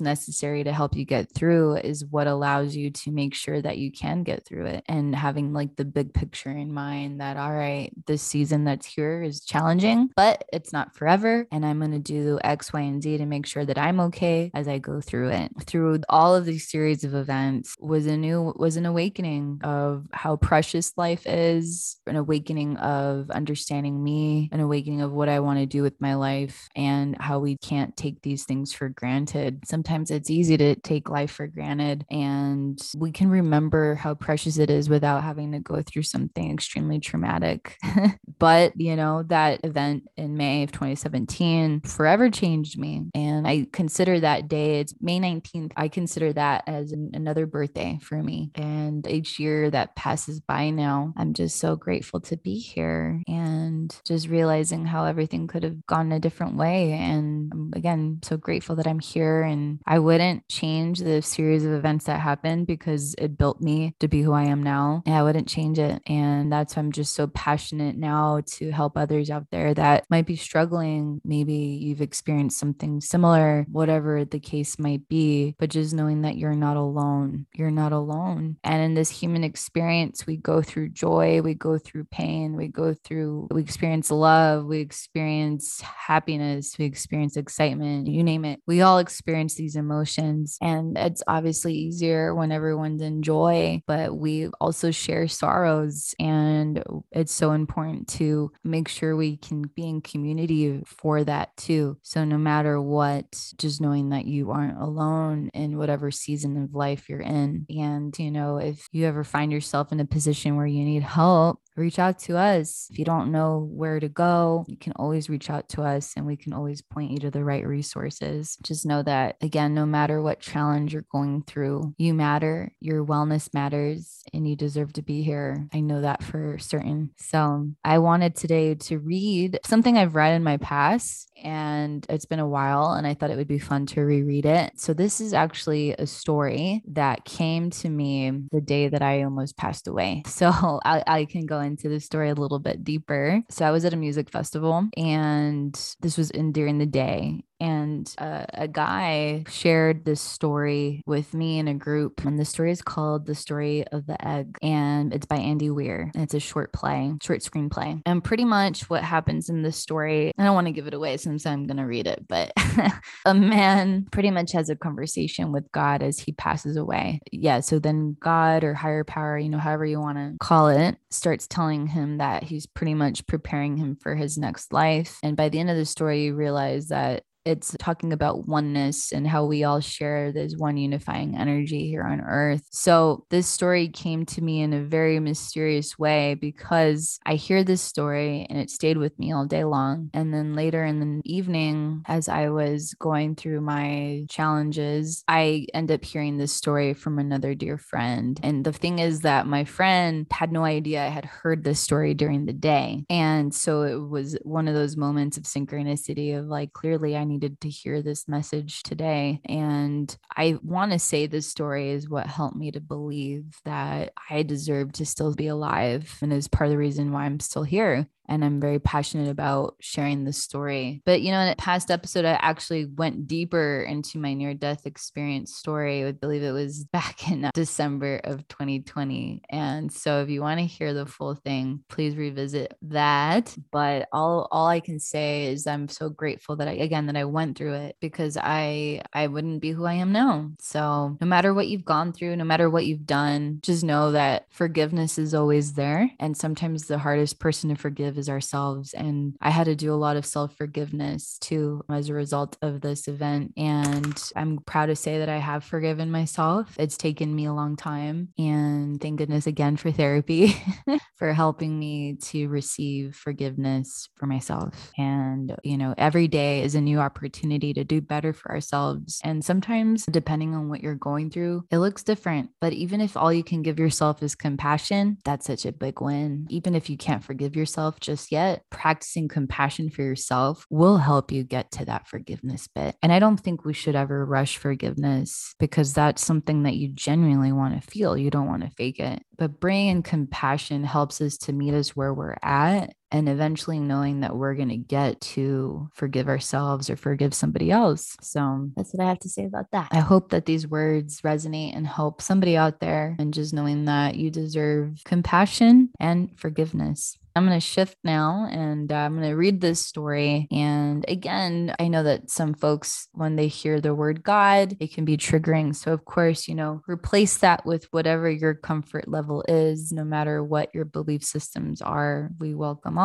necessary 0.00 0.64
to 0.64 0.72
help 0.72 0.96
you 0.96 1.04
get 1.04 1.32
through 1.32 1.43
is 1.50 2.04
what 2.04 2.26
allows 2.26 2.76
you 2.76 2.90
to 2.90 3.10
make 3.10 3.34
sure 3.34 3.60
that 3.60 3.78
you 3.78 3.90
can 3.90 4.22
get 4.22 4.44
through 4.44 4.66
it. 4.66 4.84
And 4.88 5.14
having 5.14 5.52
like 5.52 5.76
the 5.76 5.84
big 5.84 6.12
picture 6.12 6.50
in 6.50 6.72
mind 6.72 7.20
that, 7.20 7.36
all 7.36 7.52
right, 7.52 7.92
this 8.06 8.22
season 8.22 8.64
that's 8.64 8.86
here 8.86 9.22
is 9.22 9.44
challenging, 9.44 10.10
but 10.16 10.44
it's 10.52 10.72
not 10.72 10.94
forever 10.94 11.04
forever. 11.04 11.46
And 11.52 11.64
I'm 11.64 11.78
going 11.78 11.92
to 11.92 11.98
do 11.98 12.38
X, 12.42 12.72
Y, 12.72 12.80
and 12.80 13.02
Z 13.02 13.18
to 13.18 13.26
make 13.26 13.46
sure 13.46 13.64
that 13.64 13.78
I'm 13.78 14.00
okay 14.00 14.50
as 14.54 14.68
I 14.68 14.78
go 14.78 15.00
through 15.00 15.28
it. 15.28 15.52
Through 15.66 16.00
all 16.08 16.34
of 16.34 16.44
these 16.44 16.68
series 16.68 17.04
of 17.04 17.14
events 17.14 17.76
was 17.78 18.06
a 18.06 18.16
new, 18.16 18.52
was 18.56 18.76
an 18.76 18.86
awakening 18.86 19.60
of 19.62 20.06
how 20.12 20.36
precious 20.36 20.92
life 20.96 21.26
is, 21.26 21.96
an 22.06 22.16
awakening 22.16 22.76
of 22.78 23.30
understanding 23.30 24.02
me, 24.02 24.48
an 24.52 24.60
awakening 24.60 25.02
of 25.02 25.12
what 25.12 25.28
I 25.28 25.40
want 25.40 25.58
to 25.58 25.66
do 25.66 25.82
with 25.82 26.00
my 26.00 26.14
life 26.14 26.68
and 26.74 27.16
how 27.20 27.38
we 27.38 27.56
can't 27.58 27.96
take 27.96 28.22
these 28.22 28.44
things 28.44 28.72
for 28.72 28.88
granted. 28.88 29.60
Sometimes 29.66 30.10
it's 30.10 30.30
easy 30.30 30.56
to 30.56 30.74
take 30.76 31.08
life 31.08 31.33
for 31.34 31.46
granted 31.46 32.04
and 32.10 32.80
we 32.96 33.12
can 33.12 33.28
remember 33.28 33.94
how 33.94 34.14
precious 34.14 34.58
it 34.58 34.70
is 34.70 34.88
without 34.88 35.22
having 35.22 35.52
to 35.52 35.60
go 35.60 35.82
through 35.82 36.02
something 36.02 36.52
extremely 36.52 37.00
traumatic. 37.00 37.76
but, 38.38 38.72
you 38.80 38.96
know, 38.96 39.22
that 39.24 39.64
event 39.64 40.04
in 40.16 40.36
May 40.36 40.62
of 40.62 40.72
2017 40.72 40.94
2017 40.94 41.80
forever 41.80 42.30
changed 42.30 42.78
me. 42.78 43.06
And 43.14 43.46
I 43.46 43.66
consider 43.72 44.20
that 44.20 44.48
day, 44.48 44.80
it's 44.80 44.94
May 45.00 45.20
19th, 45.20 45.72
I 45.76 45.88
consider 45.88 46.32
that 46.32 46.64
as 46.66 46.92
an, 46.92 47.10
another 47.14 47.46
birthday 47.46 47.98
for 48.02 48.22
me. 48.22 48.50
And 48.54 49.06
each 49.06 49.38
year 49.38 49.70
that 49.70 49.96
passes 49.96 50.40
by 50.40 50.70
now, 50.70 51.12
I'm 51.16 51.34
just 51.34 51.58
so 51.58 51.76
grateful 51.76 52.20
to 52.20 52.36
be 52.36 52.58
here 52.58 53.22
and 53.26 53.94
just 54.06 54.28
realizing 54.28 54.86
how 54.86 55.04
everything 55.04 55.46
could 55.46 55.62
have 55.62 55.86
gone 55.86 56.12
a 56.12 56.20
different 56.20 56.56
way. 56.56 56.92
And 56.92 57.50
I'm, 57.52 57.72
again, 57.74 58.20
so 58.22 58.36
grateful 58.36 58.76
that 58.76 58.86
I'm 58.86 59.00
here. 59.00 59.42
And 59.42 59.80
I 59.86 59.98
wouldn't 59.98 60.48
change 60.48 61.00
the 61.00 61.22
series 61.24 61.64
of 61.64 61.72
events 61.72 62.06
that 62.06 62.20
happened 62.20 62.66
because 62.66 63.14
it 63.18 63.38
built 63.38 63.60
me 63.60 63.94
to 64.00 64.08
be 64.08 64.22
who 64.22 64.32
I 64.32 64.44
am 64.44 64.62
now. 64.62 65.02
And 65.06 65.14
I 65.14 65.22
wouldn't 65.22 65.48
change 65.48 65.78
it. 65.78 66.02
And 66.06 66.52
that's 66.52 66.76
why 66.76 66.80
I'm 66.80 66.92
just 66.92 67.14
so 67.14 67.26
passionate 67.26 67.96
now 67.96 68.42
to 68.46 68.70
help 68.70 68.96
others 68.96 69.30
out 69.30 69.46
there 69.50 69.74
that 69.74 70.04
might 70.10 70.26
be 70.26 70.36
struggling 70.36 71.20
maybe 71.24 71.54
you've 71.54 72.00
experienced 72.00 72.58
something 72.58 73.00
similar, 73.00 73.66
whatever 73.70 74.24
the 74.24 74.38
case 74.38 74.78
might 74.78 75.08
be, 75.08 75.54
but 75.58 75.70
just 75.70 75.94
knowing 75.94 76.22
that 76.22 76.36
you're 76.36 76.54
not 76.54 76.76
alone. 76.76 77.46
You're 77.54 77.70
not 77.70 77.92
alone. 77.92 78.56
And 78.64 78.82
in 78.82 78.94
this 78.94 79.10
human 79.10 79.44
experience, 79.44 80.26
we 80.26 80.36
go 80.36 80.62
through 80.62 80.90
joy, 80.90 81.40
we 81.42 81.54
go 81.54 81.78
through 81.78 82.04
pain, 82.04 82.56
we 82.56 82.68
go 82.68 82.94
through, 82.94 83.48
we 83.50 83.62
experience 83.62 84.10
love, 84.10 84.64
we 84.64 84.80
experience 84.80 85.80
happiness, 85.80 86.76
we 86.78 86.84
experience 86.84 87.36
excitement, 87.36 88.06
you 88.06 88.22
name 88.22 88.44
it. 88.44 88.60
We 88.66 88.82
all 88.82 88.98
experience 88.98 89.54
these 89.54 89.76
emotions. 89.76 90.58
And 90.60 90.96
it's 91.04 91.22
obviously 91.26 91.74
easier 91.74 92.34
when 92.34 92.50
everyone's 92.50 93.02
in 93.02 93.22
joy, 93.22 93.82
but 93.86 94.16
we 94.16 94.48
also 94.60 94.90
share 94.90 95.28
sorrows. 95.28 96.14
And 96.18 96.82
it's 97.12 97.32
so 97.32 97.52
important 97.52 98.08
to 98.08 98.50
make 98.64 98.88
sure 98.88 99.16
we 99.16 99.36
can 99.36 99.62
be 99.62 99.88
in 99.88 100.00
community 100.00 100.82
for 100.86 101.24
that 101.24 101.56
too. 101.56 101.98
So, 102.02 102.24
no 102.24 102.38
matter 102.38 102.80
what, 102.80 103.26
just 103.56 103.80
knowing 103.80 104.10
that 104.10 104.24
you 104.24 104.50
aren't 104.50 104.80
alone 104.80 105.50
in 105.54 105.78
whatever 105.78 106.10
season 106.10 106.62
of 106.62 106.74
life 106.74 107.08
you're 107.08 107.20
in. 107.20 107.66
And, 107.68 108.18
you 108.18 108.30
know, 108.30 108.56
if 108.56 108.88
you 108.92 109.06
ever 109.06 109.24
find 109.24 109.52
yourself 109.52 109.92
in 109.92 110.00
a 110.00 110.06
position 110.06 110.56
where 110.56 110.66
you 110.66 110.84
need 110.84 111.02
help, 111.02 111.60
reach 111.76 111.98
out 111.98 112.18
to 112.20 112.36
us. 112.36 112.88
If 112.90 112.98
you 112.98 113.04
don't 113.04 113.32
know 113.32 113.68
where 113.70 114.00
to 114.00 114.08
go, 114.08 114.64
you 114.68 114.76
can 114.76 114.92
always 114.96 115.28
reach 115.28 115.50
out 115.50 115.68
to 115.70 115.82
us 115.82 116.14
and 116.16 116.26
we 116.26 116.36
can 116.36 116.52
always 116.52 116.82
point 116.82 117.10
you 117.10 117.18
to 117.18 117.30
the 117.30 117.44
right 117.44 117.66
resources. 117.66 118.56
Just 118.62 118.86
know 118.86 119.02
that, 119.02 119.36
again, 119.40 119.74
no 119.74 119.86
matter 119.86 120.22
what 120.22 120.40
challenge 120.40 120.92
you're 120.92 121.06
going 121.10 121.42
through, 121.42 121.94
you 121.98 122.14
matter, 122.14 122.72
your 122.80 123.04
wellness 123.04 123.52
matters, 123.52 124.22
and 124.32 124.48
you 124.48 124.56
deserve 124.56 124.92
to 124.94 125.02
be 125.02 125.22
here. 125.22 125.68
I 125.72 125.80
know 125.80 126.00
that 126.00 126.22
for 126.22 126.58
certain. 126.58 127.10
So 127.18 127.70
I 127.84 127.98
wanted 127.98 128.36
today 128.36 128.74
to 128.74 128.98
read 128.98 129.58
something 129.64 129.98
I've 129.98 130.14
read 130.14 130.34
in 130.34 130.44
my 130.44 130.56
past, 130.58 131.30
and 131.44 132.04
it's 132.08 132.24
been 132.24 132.40
a 132.40 132.48
while, 132.48 132.92
and 132.92 133.06
I 133.06 133.14
thought 133.14 133.30
it 133.30 133.36
would 133.36 133.48
be 133.48 133.58
fun 133.58 133.86
to 133.86 134.00
reread 134.00 134.46
it. 134.46 134.72
So 134.80 134.94
this 134.94 135.20
is 135.20 135.32
actually 135.32 135.92
a 135.92 136.06
story 136.06 136.82
that 136.88 137.24
came 137.24 137.70
to 137.70 137.88
me 137.88 138.32
the 138.50 138.60
day 138.60 138.88
that 138.88 139.02
I 139.02 139.22
almost 139.22 139.56
passed 139.56 139.88
away. 139.88 140.22
So 140.34 140.80
I, 140.84 141.02
I 141.06 141.24
can 141.26 141.46
go 141.46 141.60
into 141.60 141.88
the 141.88 142.00
story 142.00 142.28
a 142.28 142.34
little 142.34 142.58
bit 142.58 142.82
deeper. 142.82 143.40
So 143.50 143.64
I 143.64 143.70
was 143.70 143.84
at 143.84 143.94
a 143.94 143.96
music 143.96 144.30
festival 144.30 144.88
and 144.96 145.72
this 146.00 146.18
was 146.18 146.30
in 146.30 146.50
during 146.50 146.78
the 146.78 146.86
day 146.86 147.44
and 147.60 148.12
uh, 148.18 148.44
a 148.52 148.68
guy 148.68 149.44
shared 149.48 150.04
this 150.04 150.20
story 150.20 151.02
with 151.06 151.34
me 151.34 151.58
in 151.58 151.68
a 151.68 151.74
group 151.74 152.24
and 152.24 152.38
the 152.38 152.44
story 152.44 152.70
is 152.70 152.82
called 152.82 153.26
the 153.26 153.34
story 153.34 153.86
of 153.88 154.06
the 154.06 154.26
egg 154.26 154.56
and 154.62 155.12
it's 155.12 155.26
by 155.26 155.36
andy 155.36 155.70
weir 155.70 156.10
and 156.14 156.22
it's 156.22 156.34
a 156.34 156.40
short 156.40 156.72
play 156.72 157.12
short 157.22 157.40
screenplay. 157.40 158.00
And 158.06 158.22
pretty 158.22 158.44
much 158.44 158.88
what 158.90 159.02
happens 159.02 159.48
in 159.48 159.62
this 159.62 159.76
story 159.76 160.32
i 160.38 160.44
don't 160.44 160.54
want 160.54 160.66
to 160.66 160.72
give 160.72 160.86
it 160.86 160.94
away 160.94 161.16
since 161.16 161.46
i'm 161.46 161.66
going 161.66 161.76
to 161.76 161.84
read 161.84 162.06
it 162.06 162.26
but 162.28 162.52
a 163.24 163.34
man 163.34 164.06
pretty 164.10 164.30
much 164.30 164.52
has 164.52 164.70
a 164.70 164.76
conversation 164.76 165.52
with 165.52 165.70
god 165.72 166.02
as 166.02 166.18
he 166.18 166.32
passes 166.32 166.76
away. 166.76 167.20
Yeah 167.30 167.60
so 167.60 167.78
then 167.78 168.16
god 168.20 168.64
or 168.64 168.74
higher 168.74 169.04
power 169.04 169.38
you 169.38 169.48
know 169.48 169.58
however 169.58 169.86
you 169.86 170.00
want 170.00 170.18
to 170.18 170.34
call 170.40 170.68
it 170.68 170.96
starts 171.10 171.46
telling 171.46 171.86
him 171.86 172.18
that 172.18 172.42
he's 172.42 172.66
pretty 172.66 172.94
much 172.94 173.26
preparing 173.26 173.76
him 173.76 173.96
for 173.96 174.14
his 174.14 174.36
next 174.36 174.72
life. 174.72 175.18
And 175.22 175.36
by 175.36 175.48
the 175.48 175.60
end 175.60 175.70
of 175.70 175.76
the 175.76 175.86
story 175.86 176.24
you 176.24 176.34
realize 176.34 176.88
that 176.88 177.24
It's 177.44 177.76
talking 177.78 178.12
about 178.12 178.48
oneness 178.48 179.12
and 179.12 179.26
how 179.26 179.44
we 179.44 179.64
all 179.64 179.80
share 179.80 180.32
this 180.32 180.54
one 180.56 180.76
unifying 180.76 181.36
energy 181.36 181.88
here 181.88 182.02
on 182.04 182.20
earth. 182.20 182.62
So, 182.70 183.26
this 183.30 183.46
story 183.46 183.88
came 183.88 184.24
to 184.26 184.42
me 184.42 184.62
in 184.62 184.72
a 184.72 184.82
very 184.82 185.20
mysterious 185.20 185.98
way 185.98 186.34
because 186.34 187.18
I 187.26 187.34
hear 187.34 187.62
this 187.62 187.82
story 187.82 188.46
and 188.48 188.58
it 188.58 188.70
stayed 188.70 188.96
with 188.96 189.18
me 189.18 189.32
all 189.32 189.44
day 189.44 189.64
long. 189.64 190.10
And 190.14 190.32
then 190.32 190.54
later 190.54 190.84
in 190.84 191.00
the 191.00 191.20
evening, 191.24 192.02
as 192.06 192.28
I 192.28 192.48
was 192.48 192.94
going 192.98 193.36
through 193.36 193.60
my 193.60 194.24
challenges, 194.30 195.22
I 195.28 195.66
end 195.74 195.90
up 195.90 196.04
hearing 196.04 196.38
this 196.38 196.52
story 196.52 196.94
from 196.94 197.18
another 197.18 197.54
dear 197.54 197.76
friend. 197.76 198.40
And 198.42 198.64
the 198.64 198.72
thing 198.72 198.98
is 199.00 199.20
that 199.20 199.46
my 199.46 199.64
friend 199.64 200.26
had 200.30 200.50
no 200.50 200.64
idea 200.64 201.04
I 201.04 201.08
had 201.08 201.24
heard 201.24 201.64
this 201.64 201.80
story 201.80 202.14
during 202.14 202.46
the 202.46 202.52
day. 202.52 203.04
And 203.10 203.54
so 203.54 203.82
it 203.82 204.08
was 204.08 204.38
one 204.42 204.68
of 204.68 204.74
those 204.74 204.96
moments 204.96 205.36
of 205.36 205.44
synchronicity 205.44 206.38
of 206.38 206.46
like, 206.46 206.72
clearly 206.72 207.16
I 207.16 207.24
needed 207.34 207.60
to 207.60 207.68
hear 207.68 208.00
this 208.00 208.28
message 208.28 208.82
today. 208.82 209.40
And 209.44 210.16
I 210.36 210.58
want 210.62 210.92
to 210.92 210.98
say 210.98 211.26
this 211.26 211.48
story 211.48 211.90
is 211.90 212.08
what 212.08 212.26
helped 212.26 212.56
me 212.56 212.70
to 212.70 212.80
believe 212.80 213.58
that 213.64 214.12
I 214.30 214.42
deserve 214.42 214.92
to 214.92 215.06
still 215.06 215.34
be 215.34 215.48
alive 215.48 216.16
and 216.22 216.32
is 216.32 216.48
part 216.48 216.68
of 216.68 216.70
the 216.70 216.78
reason 216.78 217.12
why 217.12 217.24
I'm 217.24 217.40
still 217.40 217.64
here 217.64 218.06
and 218.28 218.44
I'm 218.44 218.60
very 218.60 218.78
passionate 218.78 219.28
about 219.28 219.76
sharing 219.80 220.24
this 220.24 220.42
story. 220.42 221.02
But 221.04 221.22
you 221.22 221.30
know, 221.30 221.40
in 221.40 221.48
a 221.48 221.56
past 221.56 221.90
episode, 221.90 222.24
I 222.24 222.32
actually 222.40 222.86
went 222.86 223.26
deeper 223.26 223.82
into 223.82 224.18
my 224.18 224.34
near 224.34 224.54
death 224.54 224.86
experience 224.86 225.54
story. 225.54 226.04
I 226.04 226.12
believe 226.12 226.42
it 226.42 226.52
was 226.52 226.84
back 226.92 227.30
in 227.30 227.44
uh, 227.44 227.50
December 227.54 228.20
of 228.24 228.46
2020. 228.48 229.42
And 229.50 229.92
so 229.92 230.22
if 230.22 230.28
you 230.28 230.40
want 230.40 230.60
to 230.60 230.66
hear 230.66 230.94
the 230.94 231.06
full 231.06 231.34
thing, 231.34 231.84
please 231.88 232.16
revisit 232.16 232.74
that. 232.82 233.54
But 233.70 234.08
all 234.12 234.48
all 234.50 234.66
I 234.66 234.80
can 234.80 234.98
say 234.98 235.46
is 235.46 235.66
I'm 235.66 235.88
so 235.88 236.08
grateful 236.08 236.56
that 236.56 236.68
I 236.68 236.72
again 236.72 237.06
that 237.06 237.16
I 237.16 237.24
went 237.24 237.58
through 237.58 237.74
it 237.74 237.96
because 238.00 238.36
I 238.40 239.02
I 239.12 239.26
wouldn't 239.26 239.60
be 239.60 239.72
who 239.72 239.84
I 239.84 239.94
am 239.94 240.12
now. 240.12 240.50
So 240.60 241.16
no 241.20 241.26
matter 241.26 241.52
what 241.52 241.68
you've 241.68 241.84
gone 241.84 242.12
through, 242.12 242.36
no 242.36 242.44
matter 242.44 242.70
what 242.70 242.86
you've 242.86 243.06
done, 243.06 243.60
just 243.62 243.84
know 243.84 244.12
that 244.12 244.46
forgiveness 244.50 245.18
is 245.18 245.34
always 245.34 245.74
there. 245.74 246.10
And 246.18 246.36
sometimes 246.36 246.84
the 246.84 246.98
hardest 246.98 247.38
person 247.38 247.70
to 247.70 247.76
forgive 247.76 248.13
as 248.18 248.28
ourselves. 248.28 248.92
And 248.94 249.34
I 249.40 249.50
had 249.50 249.64
to 249.64 249.74
do 249.74 249.92
a 249.92 249.96
lot 249.96 250.16
of 250.16 250.26
self 250.26 250.56
forgiveness 250.56 251.38
too 251.40 251.84
as 251.90 252.08
a 252.08 252.14
result 252.14 252.56
of 252.62 252.80
this 252.80 253.08
event. 253.08 253.52
And 253.56 254.22
I'm 254.36 254.58
proud 254.58 254.86
to 254.86 254.96
say 254.96 255.18
that 255.18 255.28
I 255.28 255.38
have 255.38 255.64
forgiven 255.64 256.10
myself. 256.10 256.74
It's 256.78 256.96
taken 256.96 257.34
me 257.34 257.46
a 257.46 257.52
long 257.52 257.76
time. 257.76 258.28
And 258.38 259.00
thank 259.00 259.18
goodness 259.18 259.46
again 259.46 259.76
for 259.76 259.90
therapy 259.90 260.56
for 261.16 261.32
helping 261.32 261.78
me 261.78 262.16
to 262.20 262.48
receive 262.48 263.16
forgiveness 263.16 264.08
for 264.16 264.26
myself. 264.26 264.92
And, 264.98 265.54
you 265.62 265.76
know, 265.76 265.94
every 265.96 266.28
day 266.28 266.62
is 266.62 266.74
a 266.74 266.80
new 266.80 266.98
opportunity 266.98 267.72
to 267.74 267.84
do 267.84 268.00
better 268.00 268.32
for 268.32 268.52
ourselves. 268.52 269.20
And 269.24 269.44
sometimes, 269.44 270.06
depending 270.06 270.54
on 270.54 270.68
what 270.68 270.82
you're 270.82 270.94
going 270.94 271.30
through, 271.30 271.64
it 271.70 271.78
looks 271.78 272.02
different. 272.02 272.50
But 272.60 272.72
even 272.72 273.00
if 273.00 273.16
all 273.16 273.32
you 273.32 273.44
can 273.44 273.62
give 273.62 273.78
yourself 273.78 274.22
is 274.22 274.34
compassion, 274.34 275.18
that's 275.24 275.46
such 275.46 275.66
a 275.66 275.72
big 275.72 276.00
win. 276.00 276.46
Even 276.50 276.74
if 276.74 276.90
you 276.90 276.96
can't 276.96 277.24
forgive 277.24 277.56
yourself, 277.56 278.00
just 278.00 278.32
yet, 278.32 278.64
practicing 278.70 279.28
compassion 279.28 279.90
for 279.90 280.02
yourself 280.02 280.66
will 280.70 280.98
help 280.98 281.30
you 281.30 281.44
get 281.44 281.70
to 281.72 281.84
that 281.84 282.08
forgiveness 282.08 282.68
bit. 282.68 282.96
And 283.02 283.12
I 283.12 283.18
don't 283.18 283.38
think 283.38 283.64
we 283.64 283.72
should 283.72 283.96
ever 283.96 284.24
rush 284.24 284.56
forgiveness 284.56 285.54
because 285.58 285.94
that's 285.94 286.24
something 286.24 286.64
that 286.64 286.76
you 286.76 286.88
genuinely 286.88 287.52
want 287.52 287.80
to 287.80 287.90
feel. 287.90 288.16
You 288.16 288.30
don't 288.30 288.48
want 288.48 288.62
to 288.62 288.70
fake 288.70 288.98
it. 288.98 289.22
But 289.36 289.60
bringing 289.60 290.02
compassion 290.02 290.84
helps 290.84 291.20
us 291.20 291.36
to 291.38 291.52
meet 291.52 291.74
us 291.74 291.96
where 291.96 292.14
we're 292.14 292.36
at 292.42 292.94
and 293.10 293.28
eventually 293.28 293.78
knowing 293.78 294.20
that 294.20 294.36
we're 294.36 294.54
going 294.54 294.68
to 294.68 294.76
get 294.76 295.20
to 295.20 295.88
forgive 295.94 296.28
ourselves 296.28 296.90
or 296.90 296.96
forgive 296.96 297.34
somebody 297.34 297.70
else. 297.70 298.16
So 298.20 298.70
that's 298.76 298.92
what 298.92 299.04
I 299.04 299.08
have 299.08 299.20
to 299.20 299.28
say 299.28 299.44
about 299.44 299.70
that. 299.72 299.88
I 299.92 300.00
hope 300.00 300.30
that 300.30 300.46
these 300.46 300.66
words 300.66 301.20
resonate 301.20 301.76
and 301.76 301.86
help 301.86 302.20
somebody 302.20 302.56
out 302.56 302.80
there 302.80 303.16
and 303.18 303.32
just 303.32 303.54
knowing 303.54 303.84
that 303.86 304.16
you 304.16 304.30
deserve 304.30 305.02
compassion 305.04 305.90
and 306.00 306.30
forgiveness. 306.38 307.18
I'm 307.36 307.46
going 307.46 307.58
to 307.58 307.66
shift 307.66 307.98
now 308.04 308.46
and 308.48 308.92
uh, 308.92 308.94
I'm 308.94 309.16
going 309.16 309.28
to 309.28 309.34
read 309.34 309.60
this 309.60 309.80
story. 309.80 310.46
And 310.52 311.04
again, 311.08 311.74
I 311.80 311.88
know 311.88 312.04
that 312.04 312.30
some 312.30 312.54
folks, 312.54 313.08
when 313.12 313.34
they 313.34 313.48
hear 313.48 313.80
the 313.80 313.94
word 313.94 314.22
God, 314.22 314.76
it 314.78 314.94
can 314.94 315.04
be 315.04 315.16
triggering. 315.16 315.74
So, 315.74 315.92
of 315.92 316.04
course, 316.04 316.46
you 316.46 316.54
know, 316.54 316.82
replace 316.86 317.38
that 317.38 317.66
with 317.66 317.88
whatever 317.90 318.30
your 318.30 318.54
comfort 318.54 319.08
level 319.08 319.44
is, 319.48 319.90
no 319.90 320.04
matter 320.04 320.44
what 320.44 320.72
your 320.72 320.84
belief 320.84 321.24
systems 321.24 321.82
are. 321.82 322.30
We 322.38 322.54
welcome 322.54 322.98
all. 322.98 323.03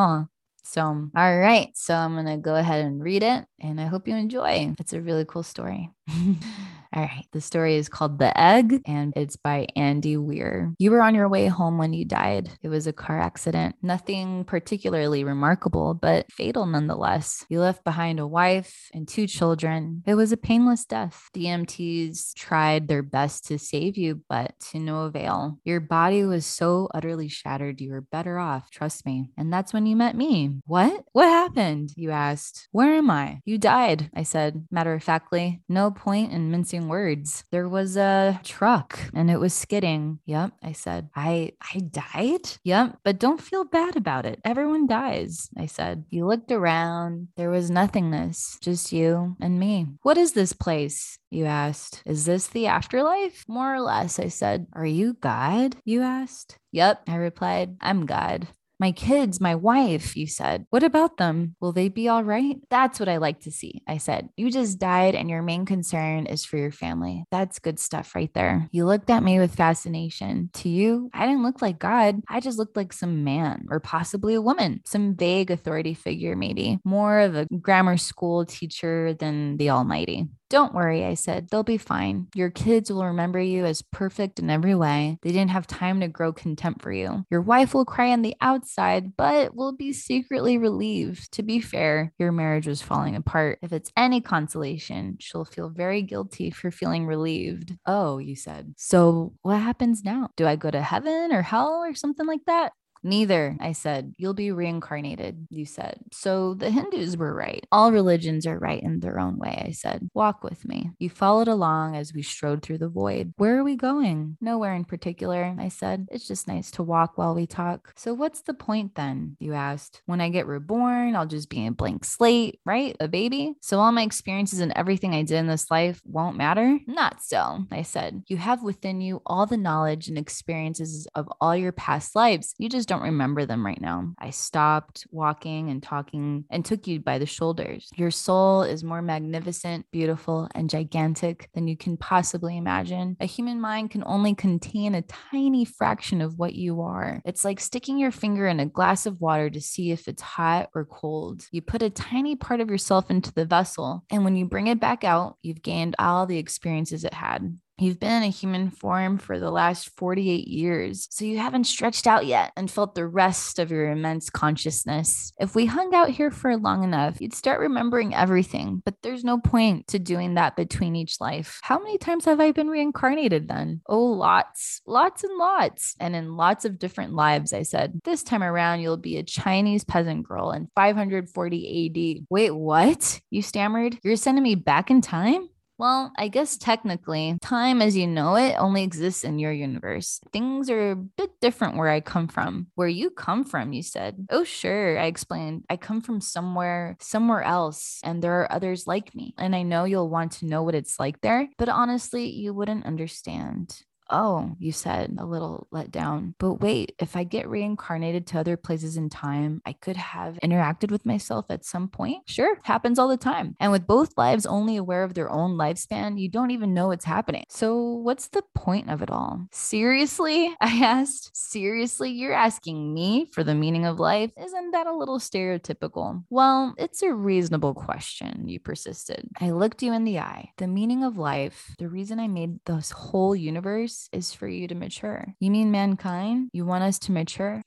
So, 0.63 0.81
all 1.15 1.37
right. 1.39 1.69
So, 1.75 1.95
I'm 1.95 2.13
going 2.13 2.25
to 2.27 2.37
go 2.37 2.55
ahead 2.55 2.85
and 2.85 3.01
read 3.03 3.23
it 3.23 3.45
and 3.59 3.81
I 3.81 3.85
hope 3.85 4.07
you 4.07 4.15
enjoy. 4.15 4.73
It's 4.79 4.93
a 4.93 5.01
really 5.01 5.25
cool 5.25 5.43
story. 5.43 5.89
All 6.91 7.03
right. 7.03 7.25
The 7.33 7.41
story 7.41 7.75
is 7.75 7.87
called 7.87 8.17
The 8.17 8.35
Egg 8.39 8.81
and 8.87 9.13
it's 9.15 9.35
by 9.35 9.67
Andy 9.75 10.17
Weir. 10.17 10.73
You 10.79 10.89
were 10.89 11.03
on 11.03 11.13
your 11.13 11.29
way 11.29 11.45
home 11.45 11.77
when 11.77 11.93
you 11.93 12.03
died. 12.03 12.49
It 12.63 12.69
was 12.69 12.87
a 12.87 12.93
car 12.93 13.19
accident. 13.19 13.75
Nothing 13.83 14.43
particularly 14.43 15.23
remarkable, 15.23 15.93
but 15.93 16.31
fatal 16.31 16.65
nonetheless. 16.65 17.45
You 17.47 17.59
left 17.59 17.83
behind 17.83 18.19
a 18.19 18.25
wife 18.25 18.89
and 18.91 19.07
two 19.07 19.27
children. 19.27 20.01
It 20.07 20.15
was 20.15 20.31
a 20.31 20.37
painless 20.37 20.83
death. 20.83 21.29
The 21.33 21.45
EMTs 21.45 22.33
tried 22.33 22.87
their 22.87 23.03
best 23.03 23.45
to 23.47 23.59
save 23.59 23.95
you, 23.95 24.23
but 24.27 24.59
to 24.71 24.79
no 24.79 25.03
avail. 25.03 25.59
Your 25.63 25.79
body 25.79 26.23
was 26.23 26.45
so 26.47 26.89
utterly 26.93 27.29
shattered, 27.29 27.81
you 27.81 27.91
were 27.91 28.01
better 28.01 28.39
off, 28.39 28.71
trust 28.71 29.05
me. 29.05 29.29
And 29.37 29.53
that's 29.53 29.73
when 29.73 29.85
you 29.85 29.95
met 29.95 30.15
me. 30.15 30.57
What? 30.65 31.03
What 31.11 31.27
happened? 31.27 31.91
You 31.95 32.09
asked. 32.09 32.67
Where 32.71 32.93
am 32.93 33.11
I? 33.11 33.41
You 33.45 33.59
died, 33.59 34.09
I 34.15 34.23
said, 34.23 34.65
matter 34.71 34.95
of 34.95 35.03
factly. 35.03 35.61
No 35.69 35.91
point 35.91 36.31
in 36.31 36.49
mincing 36.49 36.78
words. 36.87 37.43
There 37.51 37.67
was 37.67 37.97
a 37.97 38.39
truck 38.43 38.99
and 39.13 39.29
it 39.29 39.39
was 39.39 39.53
skidding. 39.53 40.19
Yep, 40.25 40.53
I 40.63 40.71
said. 40.71 41.09
I 41.15 41.53
I 41.61 41.79
died? 41.79 42.57
Yep, 42.63 42.99
but 43.03 43.19
don't 43.19 43.41
feel 43.41 43.65
bad 43.65 43.95
about 43.95 44.25
it. 44.25 44.39
Everyone 44.45 44.87
dies, 44.87 45.49
I 45.57 45.65
said. 45.65 46.05
You 46.09 46.25
looked 46.25 46.51
around. 46.51 47.29
There 47.35 47.49
was 47.49 47.69
nothingness, 47.69 48.57
just 48.61 48.91
you 48.91 49.35
and 49.41 49.59
me. 49.59 49.87
What 50.03 50.17
is 50.17 50.33
this 50.33 50.53
place? 50.53 51.17
You 51.29 51.45
asked. 51.45 52.01
Is 52.05 52.25
this 52.25 52.47
the 52.47 52.67
afterlife? 52.67 53.45
More 53.47 53.75
or 53.75 53.81
less, 53.81 54.19
I 54.19 54.29
said. 54.29 54.67
Are 54.73 54.85
you 54.85 55.13
God? 55.13 55.75
You 55.85 56.01
asked. 56.01 56.57
Yep, 56.71 57.03
I 57.07 57.15
replied. 57.15 57.77
I'm 57.81 58.05
God. 58.05 58.47
My 58.79 58.93
kids, 58.93 59.41
my 59.41 59.55
wife, 59.55 60.15
you 60.15 60.25
said. 60.25 60.65
What 60.69 60.83
about 60.83 61.17
them? 61.17 61.55
Will 61.59 61.73
they 61.73 61.89
be 61.89 62.07
all 62.07 62.23
right? 62.23 62.55
That's 62.69 62.97
what 62.97 63.09
I 63.09 63.17
like 63.17 63.41
to 63.41 63.51
see. 63.51 63.81
I 63.85 63.97
said, 63.97 64.29
You 64.37 64.49
just 64.49 64.79
died, 64.79 65.15
and 65.15 65.29
your 65.29 65.41
main 65.41 65.65
concern 65.65 66.27
is 66.27 66.45
for 66.45 66.55
your 66.55 66.71
family. 66.71 67.25
That's 67.29 67.59
good 67.59 67.77
stuff 67.77 68.15
right 68.15 68.33
there. 68.33 68.69
You 68.71 68.85
looked 68.85 69.09
at 69.09 69.21
me 69.21 69.37
with 69.37 69.53
fascination. 69.53 70.49
To 70.53 70.69
you, 70.69 71.09
I 71.13 71.25
didn't 71.25 71.43
look 71.43 71.61
like 71.61 71.77
God. 71.77 72.21
I 72.29 72.39
just 72.39 72.57
looked 72.57 72.77
like 72.77 72.93
some 72.93 73.25
man 73.25 73.65
or 73.69 73.81
possibly 73.81 74.33
a 74.33 74.41
woman, 74.41 74.81
some 74.85 75.13
vague 75.15 75.51
authority 75.51 75.93
figure, 75.93 76.37
maybe 76.37 76.79
more 76.85 77.19
of 77.19 77.35
a 77.35 77.47
grammar 77.61 77.97
school 77.97 78.45
teacher 78.45 79.13
than 79.13 79.57
the 79.57 79.71
Almighty. 79.71 80.29
Don't 80.49 80.73
worry, 80.73 81.05
I 81.05 81.13
said. 81.13 81.49
They'll 81.49 81.63
be 81.63 81.77
fine. 81.77 82.27
Your 82.33 82.49
kids 82.49 82.91
will 82.91 83.05
remember 83.05 83.39
you 83.39 83.65
as 83.65 83.83
perfect 83.83 84.39
in 84.39 84.49
every 84.49 84.73
way. 84.73 85.19
They 85.21 85.31
didn't 85.31 85.51
have 85.51 85.67
time 85.67 85.99
to 85.99 86.07
grow 86.07 86.33
contempt 86.33 86.81
for 86.81 86.91
you. 86.91 87.23
Your 87.29 87.41
wife 87.41 87.75
will 87.75 87.85
cry 87.85 88.11
on 88.11 88.23
the 88.23 88.35
outside, 88.41 89.15
but 89.15 89.55
will 89.55 89.73
be 89.73 89.93
secretly 89.93 90.57
relieved. 90.57 91.31
To 91.33 91.43
be 91.43 91.61
fair, 91.61 92.13
your 92.17 92.31
marriage 92.31 92.65
was 92.67 92.81
falling 92.81 93.15
apart. 93.15 93.59
If 93.61 93.71
it's 93.71 93.91
any 93.95 94.21
consolation, 94.21 95.17
she'll 95.19 95.45
feel 95.45 95.69
very 95.69 96.01
guilty 96.01 96.49
for 96.49 96.71
feeling 96.71 97.05
relieved. 97.05 97.77
Oh, 97.85 98.17
you 98.17 98.35
said. 98.35 98.73
So 98.75 99.33
what 99.43 99.57
happens 99.61 100.03
now? 100.03 100.29
Do 100.35 100.47
I 100.47 100.55
go 100.55 100.71
to 100.71 100.81
heaven 100.81 101.31
or 101.31 101.43
hell 101.43 101.83
or 101.83 101.93
something 101.93 102.25
like 102.25 102.45
that? 102.47 102.71
Neither, 103.03 103.57
I 103.59 103.71
said. 103.71 104.13
You'll 104.17 104.33
be 104.33 104.51
reincarnated, 104.51 105.47
you 105.49 105.65
said. 105.65 105.99
So 106.11 106.53
the 106.53 106.69
Hindus 106.69 107.17
were 107.17 107.33
right. 107.33 107.65
All 107.71 107.91
religions 107.91 108.45
are 108.45 108.59
right 108.59 108.81
in 108.81 108.99
their 108.99 109.19
own 109.19 109.37
way, 109.37 109.63
I 109.67 109.71
said. 109.71 110.09
Walk 110.13 110.43
with 110.43 110.65
me. 110.65 110.91
You 110.99 111.09
followed 111.09 111.47
along 111.47 111.95
as 111.95 112.13
we 112.13 112.21
strode 112.23 112.61
through 112.61 112.79
the 112.79 112.89
void. 112.89 113.33
Where 113.37 113.57
are 113.57 113.63
we 113.63 113.75
going? 113.75 114.37
Nowhere 114.41 114.73
in 114.73 114.85
particular, 114.85 115.55
I 115.57 115.69
said. 115.69 116.07
It's 116.11 116.27
just 116.27 116.47
nice 116.47 116.71
to 116.71 116.83
walk 116.83 117.17
while 117.17 117.35
we 117.35 117.47
talk. 117.47 117.93
So 117.95 118.13
what's 118.13 118.41
the 118.41 118.53
point 118.53 118.95
then? 118.95 119.37
You 119.39 119.53
asked. 119.53 120.01
When 120.05 120.21
I 120.21 120.29
get 120.29 120.47
reborn, 120.47 121.15
I'll 121.15 121.25
just 121.25 121.49
be 121.49 121.65
a 121.65 121.71
blank 121.71 122.03
slate, 122.05 122.59
right? 122.65 122.95
A 122.99 123.07
baby? 123.07 123.53
So 123.61 123.79
all 123.79 123.91
my 123.91 124.03
experiences 124.03 124.59
and 124.59 124.73
everything 124.75 125.13
I 125.13 125.23
did 125.23 125.37
in 125.37 125.47
this 125.47 125.71
life 125.71 126.01
won't 126.05 126.37
matter? 126.37 126.79
Not 126.87 127.21
so, 127.23 127.65
I 127.71 127.83
said. 127.83 128.23
You 128.27 128.37
have 128.37 128.63
within 128.63 129.01
you 129.01 129.21
all 129.25 129.45
the 129.45 129.57
knowledge 129.57 130.07
and 130.09 130.17
experiences 130.17 131.07
of 131.15 131.29
all 131.39 131.55
your 131.55 131.71
past 131.71 132.15
lives. 132.15 132.53
You 132.57 132.67
just 132.69 132.88
don't 132.89 133.03
remember 133.03 133.45
them 133.45 133.63
right 133.63 133.79
now. 133.79 134.13
I 134.19 134.31
stopped 134.31 135.05
walking 135.11 135.69
and 135.69 135.81
talking 135.81 136.45
and 136.49 136.65
took 136.65 136.87
you 136.87 136.99
by 136.99 137.19
the 137.19 137.25
shoulders. 137.25 137.87
Your 137.95 138.09
soul 138.09 138.63
is 138.63 138.83
more 138.83 139.03
magnificent, 139.03 139.85
beautiful, 139.91 140.49
and 140.55 140.69
gigantic 140.69 141.49
than 141.53 141.67
you 141.67 141.77
can 141.77 141.97
possibly 141.97 142.57
imagine. 142.57 143.15
A 143.19 143.27
human 143.27 143.61
mind 143.61 143.91
can 143.91 144.03
only 144.05 144.33
contain 144.33 144.95
a 144.95 145.03
tiny 145.03 145.65
fraction 145.65 146.19
of 146.19 146.39
what 146.39 146.55
you 146.55 146.81
are. 146.81 147.21
It's 147.25 147.45
like 147.45 147.59
sticking 147.59 147.99
your 147.99 148.11
finger 148.11 148.47
in 148.47 148.59
a 148.59 148.65
glass 148.65 149.05
of 149.05 149.21
water 149.21 149.51
to 149.51 149.61
see 149.61 149.91
if 149.91 150.07
it's 150.07 150.23
hot 150.23 150.69
or 150.73 150.83
cold. 150.85 151.45
You 151.51 151.61
put 151.61 151.83
a 151.83 151.91
tiny 151.91 152.35
part 152.35 152.59
of 152.59 152.71
yourself 152.71 153.11
into 153.11 153.31
the 153.31 153.45
vessel, 153.45 154.03
and 154.09 154.23
when 154.23 154.35
you 154.35 154.45
bring 154.45 154.65
it 154.65 154.79
back 154.79 155.03
out, 155.03 155.37
you've 155.43 155.61
gained 155.61 155.95
all 155.99 156.25
the 156.25 156.39
experiences 156.39 157.03
it 157.03 157.13
had. 157.13 157.55
You've 157.79 157.99
been 157.99 158.11
in 158.11 158.23
a 158.23 158.29
human 158.29 158.71
form 158.71 159.17
for 159.17 159.39
the 159.39 159.51
last 159.51 159.95
48 159.95 160.47
years, 160.47 161.07
so 161.09 161.23
you 161.23 161.37
haven't 161.37 161.63
stretched 161.63 162.07
out 162.07 162.25
yet 162.25 162.51
and 162.57 162.69
felt 162.69 162.93
the 162.93 163.07
rest 163.07 163.57
of 163.57 163.71
your 163.71 163.89
immense 163.89 164.29
consciousness. 164.29 165.31
If 165.39 165.55
we 165.55 165.65
hung 165.65 165.95
out 165.95 166.09
here 166.09 166.29
for 166.29 166.57
long 166.57 166.83
enough, 166.83 167.21
you'd 167.21 167.33
start 167.33 167.61
remembering 167.61 168.13
everything, 168.13 168.81
but 168.83 168.95
there's 169.01 169.23
no 169.23 169.39
point 169.39 169.87
to 169.87 169.99
doing 169.99 170.33
that 170.33 170.57
between 170.57 170.97
each 170.97 171.21
life. 171.21 171.59
How 171.63 171.79
many 171.79 171.97
times 171.97 172.25
have 172.25 172.41
I 172.41 172.51
been 172.51 172.67
reincarnated 172.67 173.47
then? 173.47 173.79
Oh, 173.87 174.03
lots, 174.03 174.81
lots 174.85 175.23
and 175.23 175.37
lots, 175.37 175.95
and 176.01 176.17
in 176.17 176.35
lots 176.35 176.65
of 176.65 176.79
different 176.79 177.13
lives, 177.13 177.53
I 177.53 177.63
said. 177.63 178.01
This 178.03 178.23
time 178.23 178.43
around, 178.43 178.81
you'll 178.81 178.97
be 178.97 179.17
a 179.17 179.23
Chinese 179.23 179.85
peasant 179.85 180.27
girl 180.27 180.51
in 180.51 180.67
540 180.75 182.19
AD. 182.19 182.25
Wait, 182.29 182.51
what? 182.51 183.21
You 183.29 183.41
stammered. 183.41 183.97
You're 184.03 184.17
sending 184.17 184.43
me 184.43 184.55
back 184.55 184.91
in 184.91 184.99
time? 184.99 185.47
Well, 185.79 186.11
I 186.17 186.27
guess 186.27 186.57
technically, 186.57 187.37
time 187.41 187.81
as 187.81 187.95
you 187.95 188.05
know 188.05 188.35
it 188.35 188.55
only 188.59 188.83
exists 188.83 189.23
in 189.23 189.39
your 189.39 189.53
universe. 189.53 190.19
Things 190.33 190.69
are 190.69 190.91
a 190.91 190.95
bit 190.97 191.31
different 191.39 191.77
where 191.77 191.87
I 191.87 192.01
come 192.01 192.27
from. 192.27 192.67
Where 192.75 192.89
you 192.89 193.09
come 193.09 193.45
from, 193.45 193.71
you 193.71 193.81
said. 193.81 194.27
Oh, 194.29 194.43
sure, 194.43 194.99
I 194.99 195.05
explained. 195.05 195.63
I 195.69 195.77
come 195.77 196.01
from 196.01 196.19
somewhere, 196.19 196.97
somewhere 196.99 197.43
else, 197.43 198.01
and 198.03 198.21
there 198.21 198.41
are 198.41 198.51
others 198.51 198.87
like 198.87 199.15
me. 199.15 199.33
And 199.37 199.55
I 199.55 199.63
know 199.63 199.85
you'll 199.85 200.09
want 200.09 200.33
to 200.33 200.45
know 200.45 200.63
what 200.63 200.75
it's 200.75 200.99
like 200.99 201.21
there, 201.21 201.47
but 201.57 201.69
honestly, 201.69 202.29
you 202.29 202.53
wouldn't 202.53 202.85
understand. 202.85 203.81
Oh, 204.09 204.55
you 204.59 204.71
said, 204.71 205.15
a 205.19 205.25
little 205.25 205.67
let 205.71 205.91
down. 205.91 206.35
But 206.39 206.55
wait, 206.55 206.93
if 206.99 207.15
I 207.15 207.23
get 207.23 207.47
reincarnated 207.47 208.25
to 208.27 208.39
other 208.39 208.57
places 208.57 208.97
in 208.97 209.09
time, 209.09 209.61
I 209.65 209.73
could 209.73 209.97
have 209.97 210.39
interacted 210.43 210.91
with 210.91 211.05
myself 211.05 211.45
at 211.49 211.65
some 211.65 211.87
point. 211.87 212.23
Sure, 212.27 212.57
happens 212.63 212.97
all 212.97 213.07
the 213.07 213.17
time. 213.17 213.55
And 213.59 213.71
with 213.71 213.85
both 213.85 214.17
lives 214.17 214.45
only 214.45 214.77
aware 214.77 215.03
of 215.03 215.13
their 215.13 215.29
own 215.29 215.57
lifespan, 215.57 216.19
you 216.19 216.29
don't 216.29 216.51
even 216.51 216.73
know 216.73 216.87
what's 216.87 217.05
happening. 217.05 217.43
So, 217.49 217.77
what's 217.77 218.29
the 218.29 218.43
point 218.55 218.89
of 218.89 219.01
it 219.01 219.11
all? 219.11 219.47
Seriously? 219.51 220.55
I 220.61 220.83
asked. 220.83 221.35
Seriously? 221.35 222.09
You're 222.11 222.33
asking 222.33 222.93
me 222.93 223.27
for 223.31 223.43
the 223.43 223.55
meaning 223.55 223.85
of 223.85 223.99
life? 223.99 224.31
Isn't 224.37 224.71
that 224.71 224.87
a 224.87 224.95
little 224.95 225.19
stereotypical? 225.19 226.23
Well, 226.29 226.73
it's 226.77 227.03
a 227.03 227.13
reasonable 227.13 227.73
question, 227.73 228.47
you 228.47 228.59
persisted. 228.59 229.29
I 229.39 229.51
looked 229.51 229.83
you 229.83 229.93
in 229.93 230.03
the 230.03 230.19
eye. 230.19 230.51
The 230.57 230.67
meaning 230.67 231.03
of 231.03 231.17
life, 231.17 231.75
the 231.77 231.89
reason 231.89 232.19
I 232.19 232.27
made 232.27 232.59
this 232.65 232.91
whole 232.91 233.35
universe 233.35 233.98
is 234.13 234.33
for 234.33 234.47
you 234.47 234.67
to 234.67 234.75
mature. 234.75 235.25
You 235.39 235.51
mean 235.51 235.71
mankind? 235.71 236.49
You 236.53 236.65
want 236.65 236.83
us 236.83 236.99
to 236.99 237.11
mature? 237.11 237.63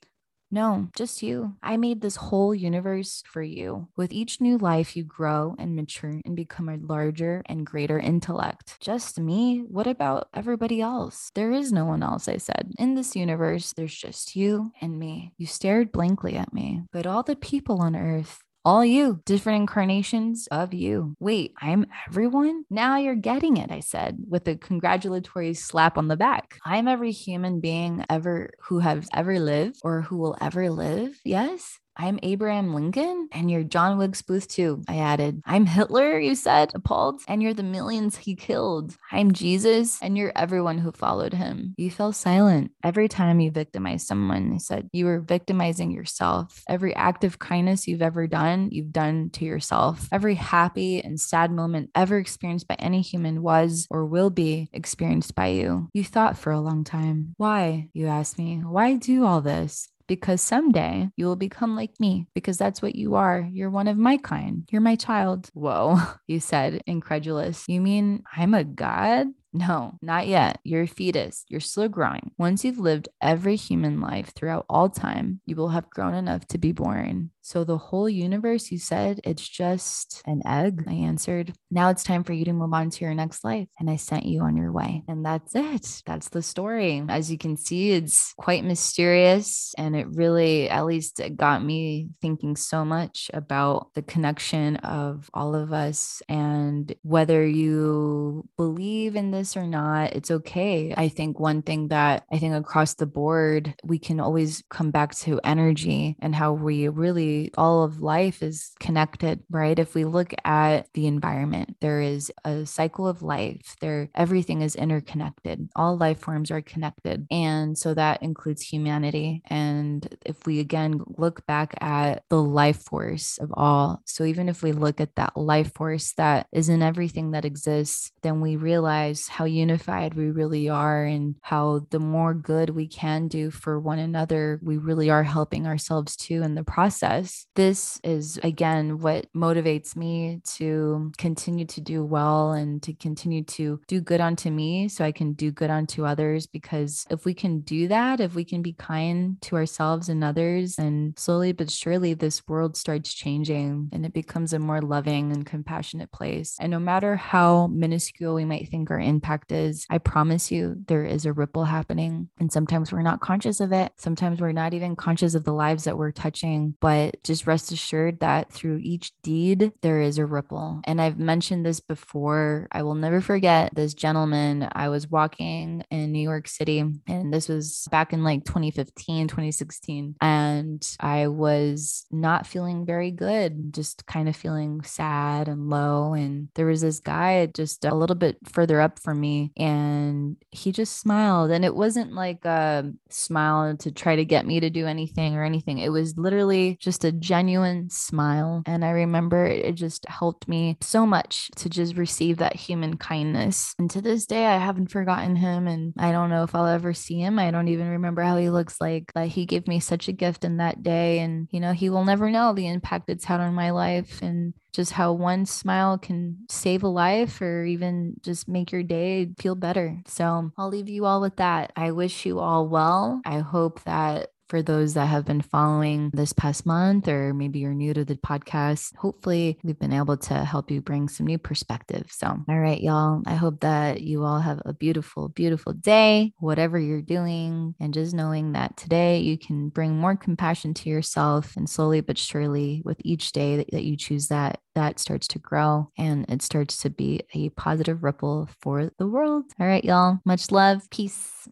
No, 0.53 0.87
just 0.95 1.23
you. 1.23 1.55
I 1.63 1.77
made 1.77 2.01
this 2.01 2.15
whole 2.15 2.53
universe 2.53 3.23
for 3.25 3.41
you. 3.41 3.87
With 3.97 4.13
each 4.13 4.39
new 4.39 4.59
life, 4.59 4.95
you 4.95 5.03
grow 5.03 5.55
and 5.57 5.75
mature 5.75 6.21
and 6.23 6.35
become 6.35 6.69
a 6.69 6.77
larger 6.77 7.41
and 7.47 7.65
greater 7.65 7.97
intellect. 7.97 8.77
Just 8.79 9.19
me? 9.19 9.63
What 9.67 9.87
about 9.87 10.27
everybody 10.31 10.79
else? 10.79 11.31
There 11.33 11.51
is 11.51 11.73
no 11.73 11.85
one 11.85 12.03
else, 12.03 12.27
I 12.27 12.37
said. 12.37 12.71
In 12.77 12.93
this 12.93 13.15
universe, 13.15 13.73
there's 13.73 13.95
just 13.95 14.35
you 14.35 14.71
and 14.79 14.99
me. 14.99 15.33
You 15.39 15.47
stared 15.47 15.91
blankly 15.91 16.35
at 16.35 16.53
me. 16.53 16.83
But 16.91 17.07
all 17.07 17.23
the 17.23 17.35
people 17.35 17.81
on 17.81 17.95
earth, 17.95 18.39
all 18.65 18.83
you, 18.85 19.21
different 19.25 19.61
incarnations 19.61 20.47
of 20.51 20.73
you. 20.73 21.15
Wait, 21.19 21.53
I'm 21.61 21.85
everyone? 22.07 22.63
Now 22.69 22.97
you're 22.97 23.15
getting 23.15 23.57
it, 23.57 23.71
I 23.71 23.81
said, 23.81 24.23
with 24.27 24.47
a 24.47 24.55
congratulatory 24.55 25.53
slap 25.53 25.97
on 25.97 26.07
the 26.07 26.17
back. 26.17 26.57
I'm 26.65 26.87
every 26.87 27.11
human 27.11 27.59
being 27.59 28.05
ever 28.09 28.51
who 28.67 28.79
has 28.79 29.07
ever 29.13 29.39
lived 29.39 29.79
or 29.83 30.01
who 30.01 30.17
will 30.17 30.37
ever 30.41 30.69
live. 30.69 31.19
Yes. 31.23 31.79
I'm 31.95 32.19
Abraham 32.23 32.73
Lincoln 32.73 33.29
and 33.31 33.51
you're 33.51 33.63
John 33.63 33.97
Wilkes 33.97 34.23
Booth 34.23 34.47
too. 34.47 34.81
I 34.87 34.97
added, 34.97 35.41
I'm 35.45 35.67
Hitler, 35.67 36.19
you 36.19 36.33
said, 36.33 36.71
appalled, 36.73 37.21
and 37.27 37.41
you're 37.41 37.53
the 37.53 37.61
millions 37.61 38.17
he 38.17 38.35
killed. 38.35 38.95
I'm 39.11 39.31
Jesus 39.31 40.01
and 40.01 40.17
you're 40.17 40.31
everyone 40.35 40.79
who 40.79 40.91
followed 40.91 41.33
him. 41.33 41.75
You 41.77 41.91
fell 41.91 42.11
silent. 42.11 42.71
Every 42.83 43.07
time 43.07 43.39
you 43.39 43.51
victimized 43.51 44.07
someone, 44.07 44.53
I 44.55 44.57
said, 44.57 44.89
you 44.91 45.05
were 45.05 45.19
victimizing 45.19 45.91
yourself. 45.91 46.63
Every 46.67 46.95
act 46.95 47.23
of 47.23 47.39
kindness 47.39 47.87
you've 47.87 48.01
ever 48.01 48.25
done, 48.25 48.69
you've 48.71 48.91
done 48.91 49.29
to 49.31 49.45
yourself. 49.45 50.09
Every 50.11 50.35
happy 50.35 50.99
and 50.99 51.19
sad 51.19 51.51
moment 51.51 51.91
ever 51.93 52.17
experienced 52.17 52.67
by 52.67 52.75
any 52.75 53.01
human 53.01 53.43
was 53.43 53.87
or 53.91 54.05
will 54.05 54.31
be 54.31 54.69
experienced 54.73 55.35
by 55.35 55.47
you. 55.47 55.89
You 55.93 56.03
thought 56.03 56.37
for 56.37 56.51
a 56.51 56.59
long 56.59 56.83
time. 56.83 57.35
Why? 57.37 57.89
You 57.93 58.07
asked 58.07 58.39
me. 58.39 58.61
Why 58.63 58.95
do 58.95 59.25
all 59.25 59.41
this? 59.41 59.89
Because 60.07 60.41
someday 60.41 61.09
you 61.15 61.25
will 61.25 61.35
become 61.35 61.75
like 61.75 61.99
me 61.99 62.27
because 62.33 62.57
that's 62.57 62.81
what 62.81 62.95
you 62.95 63.15
are. 63.15 63.47
You're 63.51 63.69
one 63.69 63.87
of 63.87 63.97
my 63.97 64.17
kind. 64.17 64.67
You're 64.71 64.81
my 64.81 64.95
child. 64.95 65.49
Whoa, 65.53 65.99
you 66.27 66.39
said, 66.39 66.81
incredulous. 66.85 67.65
You 67.67 67.81
mean 67.81 68.23
I'm 68.35 68.53
a 68.53 68.63
god? 68.63 69.27
No, 69.53 69.99
not 70.01 70.27
yet. 70.27 70.59
You're 70.63 70.83
a 70.83 70.87
fetus. 70.87 71.45
You're 71.47 71.59
still 71.59 71.87
growing. 71.87 72.31
Once 72.39 72.65
you've 72.65 72.79
lived 72.79 73.09
every 73.21 73.55
human 73.55 74.01
life 74.01 74.33
throughout 74.33 74.65
all 74.67 74.89
time, 74.89 75.41
you 75.45 75.55
will 75.55 75.69
have 75.69 75.91
grown 75.91 76.15
enough 76.15 76.47
to 76.47 76.57
be 76.57 76.71
born. 76.71 77.29
So, 77.45 77.63
the 77.65 77.77
whole 77.77 78.09
universe, 78.09 78.71
you 78.71 78.79
said, 78.79 79.19
it's 79.25 79.47
just 79.47 80.21
an 80.25 80.41
egg. 80.45 80.85
I 80.87 80.93
answered. 80.93 81.53
Now 81.69 81.89
it's 81.89 82.03
time 82.03 82.23
for 82.23 82.31
you 82.31 82.45
to 82.45 82.53
move 82.53 82.73
on 82.73 82.89
to 82.89 83.05
your 83.05 83.13
next 83.13 83.43
life. 83.43 83.67
And 83.79 83.89
I 83.89 83.97
sent 83.97 84.25
you 84.25 84.41
on 84.41 84.55
your 84.55 84.71
way. 84.71 85.03
And 85.09 85.25
that's 85.25 85.53
it. 85.53 86.01
That's 86.05 86.29
the 86.29 86.41
story. 86.41 87.03
As 87.09 87.29
you 87.29 87.37
can 87.37 87.57
see, 87.57 87.91
it's 87.91 88.33
quite 88.37 88.63
mysterious. 88.63 89.75
And 89.77 89.93
it 89.93 90.07
really, 90.11 90.69
at 90.69 90.85
least, 90.85 91.19
it 91.19 91.35
got 91.35 91.63
me 91.63 92.07
thinking 92.21 92.55
so 92.55 92.85
much 92.85 93.29
about 93.33 93.93
the 93.93 94.01
connection 94.01 94.77
of 94.77 95.29
all 95.33 95.53
of 95.53 95.73
us 95.73 96.21
and 96.29 96.95
whether 97.01 97.45
you 97.45 98.47
believe 98.57 99.15
in 99.15 99.31
this 99.31 99.57
or 99.57 99.67
not, 99.67 100.13
it's 100.13 100.31
okay. 100.31 100.93
I 100.95 101.09
think 101.09 101.39
one 101.39 101.61
thing 101.61 101.89
that 101.89 102.23
I 102.31 102.39
think 102.39 102.55
across 102.55 102.93
the 102.93 103.05
board, 103.05 103.75
we 103.83 103.99
can 103.99 104.19
always 104.19 104.63
come 104.69 104.91
back 104.91 105.13
to 105.15 105.41
energy 105.43 106.15
and 106.21 106.33
how 106.33 106.53
we 106.53 106.87
really 106.87 107.32
all 107.57 107.83
of 107.83 108.01
life 108.01 108.41
is 108.41 108.71
connected, 108.79 109.43
right? 109.49 109.77
If 109.77 109.95
we 109.95 110.05
look 110.05 110.33
at 110.45 110.87
the 110.93 111.07
environment, 111.07 111.77
there 111.81 112.01
is 112.01 112.31
a 112.43 112.65
cycle 112.65 113.07
of 113.07 113.21
life. 113.21 113.75
There 113.81 114.09
everything 114.15 114.61
is 114.61 114.75
interconnected. 114.75 115.69
All 115.75 115.97
life 115.97 116.19
forms 116.19 116.51
are 116.51 116.61
connected. 116.61 117.27
And 117.31 117.77
so 117.77 117.93
that 117.93 118.21
includes 118.21 118.61
humanity. 118.61 119.41
And 119.47 120.07
if 120.25 120.45
we 120.45 120.59
again 120.59 121.01
look 121.17 121.45
back 121.45 121.75
at 121.81 122.23
the 122.29 122.41
life 122.41 122.83
force 122.83 123.37
of 123.39 123.51
all, 123.55 124.01
so 124.05 124.23
even 124.23 124.49
if 124.49 124.63
we 124.63 124.71
look 124.71 125.01
at 125.01 125.15
that 125.15 125.35
life 125.35 125.73
force 125.73 126.13
that 126.13 126.47
is 126.51 126.69
in 126.69 126.81
everything 126.81 127.31
that 127.31 127.45
exists, 127.45 128.11
then 128.21 128.41
we 128.41 128.55
realize 128.55 129.27
how 129.27 129.45
unified 129.45 130.13
we 130.13 130.31
really 130.31 130.69
are 130.69 131.03
and 131.03 131.35
how 131.41 131.85
the 131.89 131.99
more 131.99 132.33
good 132.33 132.69
we 132.69 132.87
can 132.87 133.27
do 133.27 133.51
for 133.51 133.79
one 133.79 133.99
another, 133.99 134.59
we 134.61 134.77
really 134.77 135.09
are 135.09 135.23
helping 135.23 135.67
ourselves 135.67 136.15
too 136.15 136.41
in 136.43 136.55
the 136.55 136.63
process 136.63 137.22
this 137.55 137.99
is, 138.03 138.39
again, 138.43 138.99
what 138.99 139.27
motivates 139.35 139.95
me 139.95 140.41
to 140.55 141.11
continue 141.17 141.65
to 141.65 141.81
do 141.81 142.03
well 142.03 142.51
and 142.51 142.81
to 142.83 142.93
continue 142.93 143.43
to 143.43 143.81
do 143.87 144.01
good 144.01 144.21
unto 144.21 144.49
me 144.49 144.87
so 144.87 145.03
I 145.05 145.11
can 145.11 145.33
do 145.33 145.51
good 145.51 145.69
unto 145.69 146.05
others. 146.05 146.47
Because 146.47 147.05
if 147.09 147.25
we 147.25 147.33
can 147.33 147.61
do 147.61 147.87
that, 147.87 148.19
if 148.19 148.35
we 148.35 148.45
can 148.45 148.61
be 148.61 148.73
kind 148.73 149.41
to 149.43 149.55
ourselves 149.55 150.09
and 150.09 150.23
others, 150.23 150.77
and 150.77 151.17
slowly 151.17 151.51
but 151.51 151.69
surely 151.69 152.13
this 152.13 152.47
world 152.47 152.77
starts 152.77 153.13
changing 153.13 153.89
and 153.91 154.05
it 154.05 154.13
becomes 154.13 154.53
a 154.53 154.59
more 154.59 154.81
loving 154.81 155.31
and 155.31 155.45
compassionate 155.45 156.11
place. 156.11 156.57
And 156.59 156.71
no 156.71 156.79
matter 156.79 157.15
how 157.15 157.67
minuscule 157.67 158.35
we 158.35 158.45
might 158.45 158.69
think 158.69 158.89
our 158.89 158.99
impact 158.99 159.51
is, 159.51 159.85
I 159.89 159.97
promise 159.97 160.51
you 160.51 160.75
there 160.87 161.05
is 161.05 161.25
a 161.25 161.33
ripple 161.33 161.65
happening. 161.65 162.29
And 162.39 162.51
sometimes 162.51 162.91
we're 162.91 163.01
not 163.01 163.21
conscious 163.21 163.59
of 163.59 163.71
it. 163.71 163.91
Sometimes 163.97 164.41
we're 164.41 164.51
not 164.51 164.73
even 164.73 164.95
conscious 164.95 165.35
of 165.35 165.43
the 165.43 165.53
lives 165.53 165.83
that 165.83 165.97
we're 165.97 166.11
touching, 166.11 166.75
but 166.79 167.12
Just 167.23 167.47
rest 167.47 167.71
assured 167.71 168.19
that 168.19 168.51
through 168.51 168.79
each 168.81 169.13
deed, 169.21 169.71
there 169.81 170.01
is 170.01 170.17
a 170.17 170.25
ripple. 170.25 170.81
And 170.85 171.01
I've 171.01 171.19
mentioned 171.19 171.65
this 171.65 171.79
before. 171.79 172.67
I 172.71 172.83
will 172.83 172.95
never 172.95 173.21
forget 173.21 173.73
this 173.75 173.93
gentleman. 173.93 174.67
I 174.73 174.89
was 174.89 175.09
walking 175.09 175.83
in 175.89 176.11
New 176.11 176.21
York 176.21 176.47
City, 176.47 176.79
and 177.07 177.33
this 177.33 177.47
was 177.47 177.87
back 177.91 178.13
in 178.13 178.23
like 178.23 178.45
2015, 178.45 179.27
2016. 179.27 180.15
And 180.21 180.87
I 180.99 181.27
was 181.27 182.05
not 182.11 182.47
feeling 182.47 182.85
very 182.85 183.11
good, 183.11 183.73
just 183.73 184.05
kind 184.05 184.27
of 184.27 184.35
feeling 184.35 184.81
sad 184.83 185.47
and 185.47 185.69
low. 185.69 186.13
And 186.13 186.49
there 186.55 186.65
was 186.65 186.81
this 186.81 186.99
guy 186.99 187.45
just 187.47 187.85
a 187.85 187.95
little 187.95 188.15
bit 188.15 188.37
further 188.51 188.81
up 188.81 188.99
from 188.99 189.19
me, 189.19 189.51
and 189.57 190.37
he 190.51 190.71
just 190.71 190.99
smiled. 190.99 191.51
And 191.51 191.65
it 191.65 191.75
wasn't 191.75 192.13
like 192.13 192.45
a 192.45 192.91
smile 193.09 193.75
to 193.77 193.91
try 193.91 194.15
to 194.15 194.25
get 194.25 194.45
me 194.45 194.59
to 194.59 194.69
do 194.69 194.85
anything 194.87 195.35
or 195.35 195.43
anything. 195.43 195.77
It 195.79 195.89
was 195.89 196.17
literally 196.17 196.77
just 197.03 197.13
a 197.13 197.17
genuine 197.17 197.89
smile. 197.89 198.63
And 198.65 198.83
I 198.85 198.89
remember 198.91 199.45
it 199.45 199.75
just 199.75 200.07
helped 200.07 200.47
me 200.47 200.77
so 200.81 201.05
much 201.05 201.49
to 201.57 201.69
just 201.69 201.97
receive 201.97 202.37
that 202.37 202.55
human 202.55 202.97
kindness. 202.97 203.75
And 203.77 203.89
to 203.91 204.01
this 204.01 204.25
day, 204.25 204.45
I 204.45 204.57
haven't 204.57 204.91
forgotten 204.91 205.35
him. 205.35 205.67
And 205.67 205.93
I 205.97 206.11
don't 206.11 206.29
know 206.29 206.43
if 206.43 206.55
I'll 206.55 206.65
ever 206.65 206.93
see 206.93 207.19
him. 207.19 207.39
I 207.39 207.51
don't 207.51 207.67
even 207.67 207.89
remember 207.89 208.21
how 208.21 208.37
he 208.37 208.49
looks 208.49 208.79
like. 208.79 209.11
But 209.13 209.27
he 209.27 209.45
gave 209.45 209.67
me 209.67 209.79
such 209.79 210.07
a 210.07 210.13
gift 210.13 210.43
in 210.43 210.57
that 210.57 210.83
day. 210.83 211.19
And, 211.19 211.47
you 211.51 211.59
know, 211.59 211.73
he 211.73 211.89
will 211.89 212.05
never 212.05 212.29
know 212.29 212.53
the 212.53 212.67
impact 212.67 213.09
it's 213.09 213.25
had 213.25 213.39
on 213.39 213.53
my 213.53 213.71
life. 213.71 214.21
And 214.21 214.53
just 214.73 214.91
how 214.91 215.13
one 215.13 215.45
smile 215.45 215.99
can 215.99 216.37
save 216.49 216.81
a 216.81 216.87
life 216.87 217.39
or 217.41 217.63
even 217.63 218.15
just 218.23 218.47
make 218.47 218.71
your 218.71 218.81
day 218.81 219.29
feel 219.37 219.53
better. 219.53 219.99
So 220.07 220.51
I'll 220.57 220.69
leave 220.69 220.89
you 220.89 221.05
all 221.05 221.21
with 221.21 221.35
that. 221.35 221.71
I 221.75 221.91
wish 221.91 222.25
you 222.25 222.39
all 222.39 222.67
well. 222.67 223.21
I 223.23 223.39
hope 223.39 223.83
that 223.83 224.29
for 224.47 224.61
those 224.61 224.93
that 224.93 225.07
have 225.07 225.25
been 225.25 225.41
following 225.41 226.11
this 226.13 226.33
past 226.33 226.65
month, 226.65 227.07
or 227.07 227.33
maybe 227.33 227.59
you're 227.59 227.73
new 227.73 227.93
to 227.93 228.05
the 228.05 228.15
podcast, 228.15 228.95
hopefully 228.95 229.57
we've 229.63 229.79
been 229.79 229.93
able 229.93 230.17
to 230.17 230.43
help 230.43 230.71
you 230.71 230.81
bring 230.81 231.07
some 231.09 231.25
new 231.25 231.37
perspective. 231.37 232.07
So, 232.09 232.27
all 232.27 232.59
right, 232.59 232.81
y'all, 232.81 233.21
I 233.25 233.35
hope 233.35 233.61
that 233.61 234.01
you 234.01 234.23
all 234.23 234.39
have 234.39 234.61
a 234.65 234.73
beautiful, 234.73 235.29
beautiful 235.29 235.73
day, 235.73 236.33
whatever 236.39 236.79
you're 236.79 237.01
doing, 237.01 237.75
and 237.79 237.93
just 237.93 238.13
knowing 238.13 238.53
that 238.53 238.77
today 238.77 239.19
you 239.19 239.37
can 239.37 239.69
bring 239.69 239.95
more 239.97 240.15
compassion 240.15 240.73
to 240.75 240.89
yourself 240.89 241.55
and 241.55 241.69
slowly 241.69 242.01
but 242.01 242.17
surely 242.17 242.81
with 242.85 242.97
each 243.03 243.31
day 243.31 243.57
that, 243.57 243.71
that 243.71 243.83
you 243.83 243.97
choose 243.97 244.27
that 244.27 244.59
that 244.75 244.99
starts 244.99 245.27
to 245.27 245.39
grow 245.39 245.89
and 245.97 246.25
it 246.29 246.41
starts 246.41 246.77
to 246.77 246.89
be 246.89 247.21
a 247.33 247.49
positive 247.49 248.03
ripple 248.03 248.49
for 248.61 248.91
the 248.97 249.07
world. 249.07 249.45
All 249.59 249.67
right, 249.67 249.83
y'all. 249.83 250.19
Much 250.25 250.51
love. 250.51 250.89
Peace. 250.89 251.47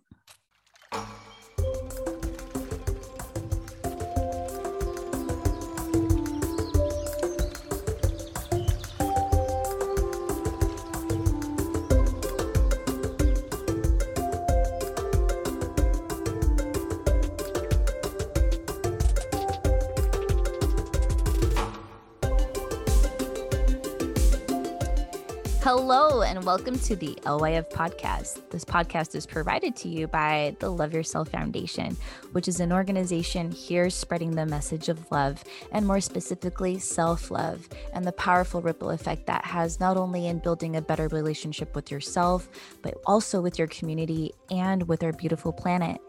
Hello, 25.74 26.22
and 26.22 26.44
welcome 26.44 26.78
to 26.80 26.98
the 26.98 27.18
LYF 27.24 27.72
podcast. 27.72 28.50
This 28.50 28.66
podcast 28.66 29.16
is 29.16 29.26
provided 29.26 29.74
to 29.78 29.88
you 29.88 30.06
by 30.06 30.54
the 30.60 30.70
Love 30.70 30.94
Yourself 30.94 31.30
Foundation, 31.30 31.96
which 32.34 32.50
is 32.50 32.60
an 32.60 32.74
organization 32.74 33.50
here 33.50 33.90
spreading 33.90 34.32
the 34.32 34.46
message 34.46 34.90
of 34.90 35.10
love 35.14 35.42
and 35.72 35.88
more 35.88 36.02
specifically, 36.02 36.78
self 36.78 37.32
love 37.32 37.70
and 37.94 38.04
the 38.04 38.12
powerful 38.12 38.62
ripple 38.62 38.90
effect 38.90 39.28
that 39.28 39.46
has 39.46 39.80
not 39.80 39.96
only 39.96 40.28
in 40.28 40.40
building 40.40 40.76
a 40.76 40.82
better 40.82 41.08
relationship 41.08 41.74
with 41.74 41.90
yourself, 41.90 42.50
but 42.82 42.96
also 43.06 43.40
with 43.40 43.58
your 43.58 43.70
community 43.70 44.34
and 44.50 44.86
with 44.90 45.04
our 45.04 45.14
beautiful 45.14 45.54
planet. 45.54 46.02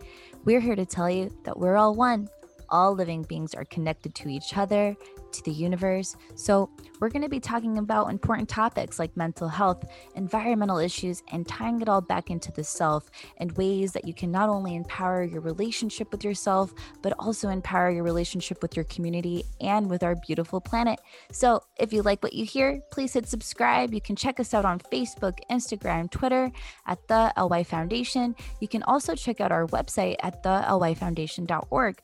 We're 0.44 0.58
here 0.58 0.74
to 0.74 0.84
tell 0.84 1.08
you 1.08 1.32
that 1.44 1.56
we're 1.56 1.76
all 1.76 1.94
one 1.94 2.28
all 2.72 2.94
living 2.94 3.22
beings 3.22 3.54
are 3.54 3.64
connected 3.66 4.14
to 4.16 4.28
each 4.28 4.56
other, 4.56 4.96
to 5.30 5.42
the 5.44 5.52
universe. 5.52 6.16
So, 6.34 6.70
we're 7.00 7.08
going 7.08 7.22
to 7.22 7.28
be 7.28 7.40
talking 7.40 7.78
about 7.78 8.10
important 8.10 8.48
topics 8.48 8.98
like 8.98 9.16
mental 9.16 9.48
health, 9.48 9.84
environmental 10.14 10.78
issues, 10.78 11.22
and 11.32 11.46
tying 11.46 11.80
it 11.80 11.88
all 11.88 12.00
back 12.00 12.30
into 12.30 12.52
the 12.52 12.62
self 12.62 13.10
and 13.38 13.50
ways 13.52 13.92
that 13.92 14.06
you 14.06 14.14
can 14.14 14.30
not 14.30 14.48
only 14.48 14.76
empower 14.76 15.24
your 15.24 15.40
relationship 15.40 16.12
with 16.12 16.22
yourself, 16.22 16.72
but 17.02 17.12
also 17.18 17.48
empower 17.48 17.90
your 17.90 18.04
relationship 18.04 18.62
with 18.62 18.76
your 18.76 18.84
community 18.84 19.44
and 19.60 19.90
with 19.90 20.02
our 20.02 20.14
beautiful 20.14 20.60
planet. 20.60 21.00
So, 21.32 21.62
if 21.78 21.92
you 21.92 22.02
like 22.02 22.22
what 22.22 22.32
you 22.32 22.44
hear, 22.44 22.80
please 22.90 23.12
hit 23.12 23.28
subscribe. 23.28 23.92
You 23.92 24.00
can 24.00 24.16
check 24.16 24.40
us 24.40 24.54
out 24.54 24.64
on 24.64 24.78
Facebook, 24.78 25.38
Instagram, 25.50 26.10
Twitter 26.10 26.50
at 26.86 27.06
the 27.08 27.32
LY 27.36 27.64
Foundation. 27.64 28.34
You 28.60 28.68
can 28.68 28.82
also 28.84 29.14
check 29.14 29.40
out 29.40 29.52
our 29.52 29.66
website 29.66 30.16
at 30.22 30.42
the 30.42 30.64
lyfoundation.org. 30.68 31.98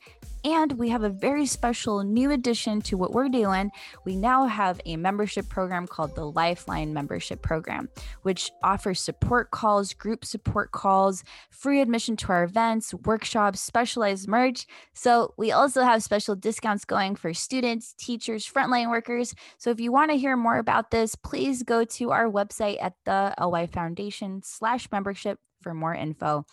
And 0.44 0.79
we 0.79 0.88
have 0.90 1.03
a 1.03 1.09
very 1.09 1.46
special 1.46 2.05
new 2.05 2.31
addition 2.31 2.81
to 2.83 2.96
what 2.96 3.12
we're 3.12 3.29
doing. 3.29 3.70
We 4.05 4.16
now 4.16 4.46
have 4.46 4.81
a 4.87 4.96
membership 4.96 5.48
program 5.48 5.87
called 5.87 6.14
the 6.14 6.24
Lifeline 6.24 6.92
Membership 6.94 7.42
Program, 7.42 7.88
which 8.22 8.51
offers 8.62 9.01
support 9.01 9.51
calls, 9.51 9.92
group 9.94 10.24
support 10.24 10.70
calls, 10.70 11.24
free 11.51 11.81
admission 11.81 12.16
to 12.18 12.29
our 12.29 12.44
events, 12.44 12.94
workshops, 12.94 13.61
specialized 13.61 14.29
merch. 14.29 14.66
So 14.94 15.35
we 15.37 15.51
also 15.51 15.83
have 15.83 16.03
special 16.03 16.37
discounts 16.37 16.85
going 16.85 17.16
for 17.16 17.35
students, 17.35 17.94
teachers, 17.98 18.51
frontline 18.51 18.90
workers. 18.90 19.35
So 19.59 19.70
if 19.70 19.81
you 19.81 19.90
want 19.90 20.12
to 20.12 20.16
hear 20.16 20.37
more 20.37 20.59
about 20.59 20.90
this, 20.90 21.16
please 21.16 21.62
go 21.64 21.85
to 21.85 22.11
our 22.12 22.31
website 22.31 22.81
at 22.81 22.94
the 23.05 23.35
LY 23.40 23.66
Foundation 23.66 24.42
slash 24.44 24.88
membership 24.92 25.38
for 25.62 25.74
more 25.74 25.94
info. 25.94 26.46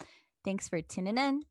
Thanks 0.43 0.67
for 0.67 0.81
tuning 0.81 1.17
in. 1.17 1.43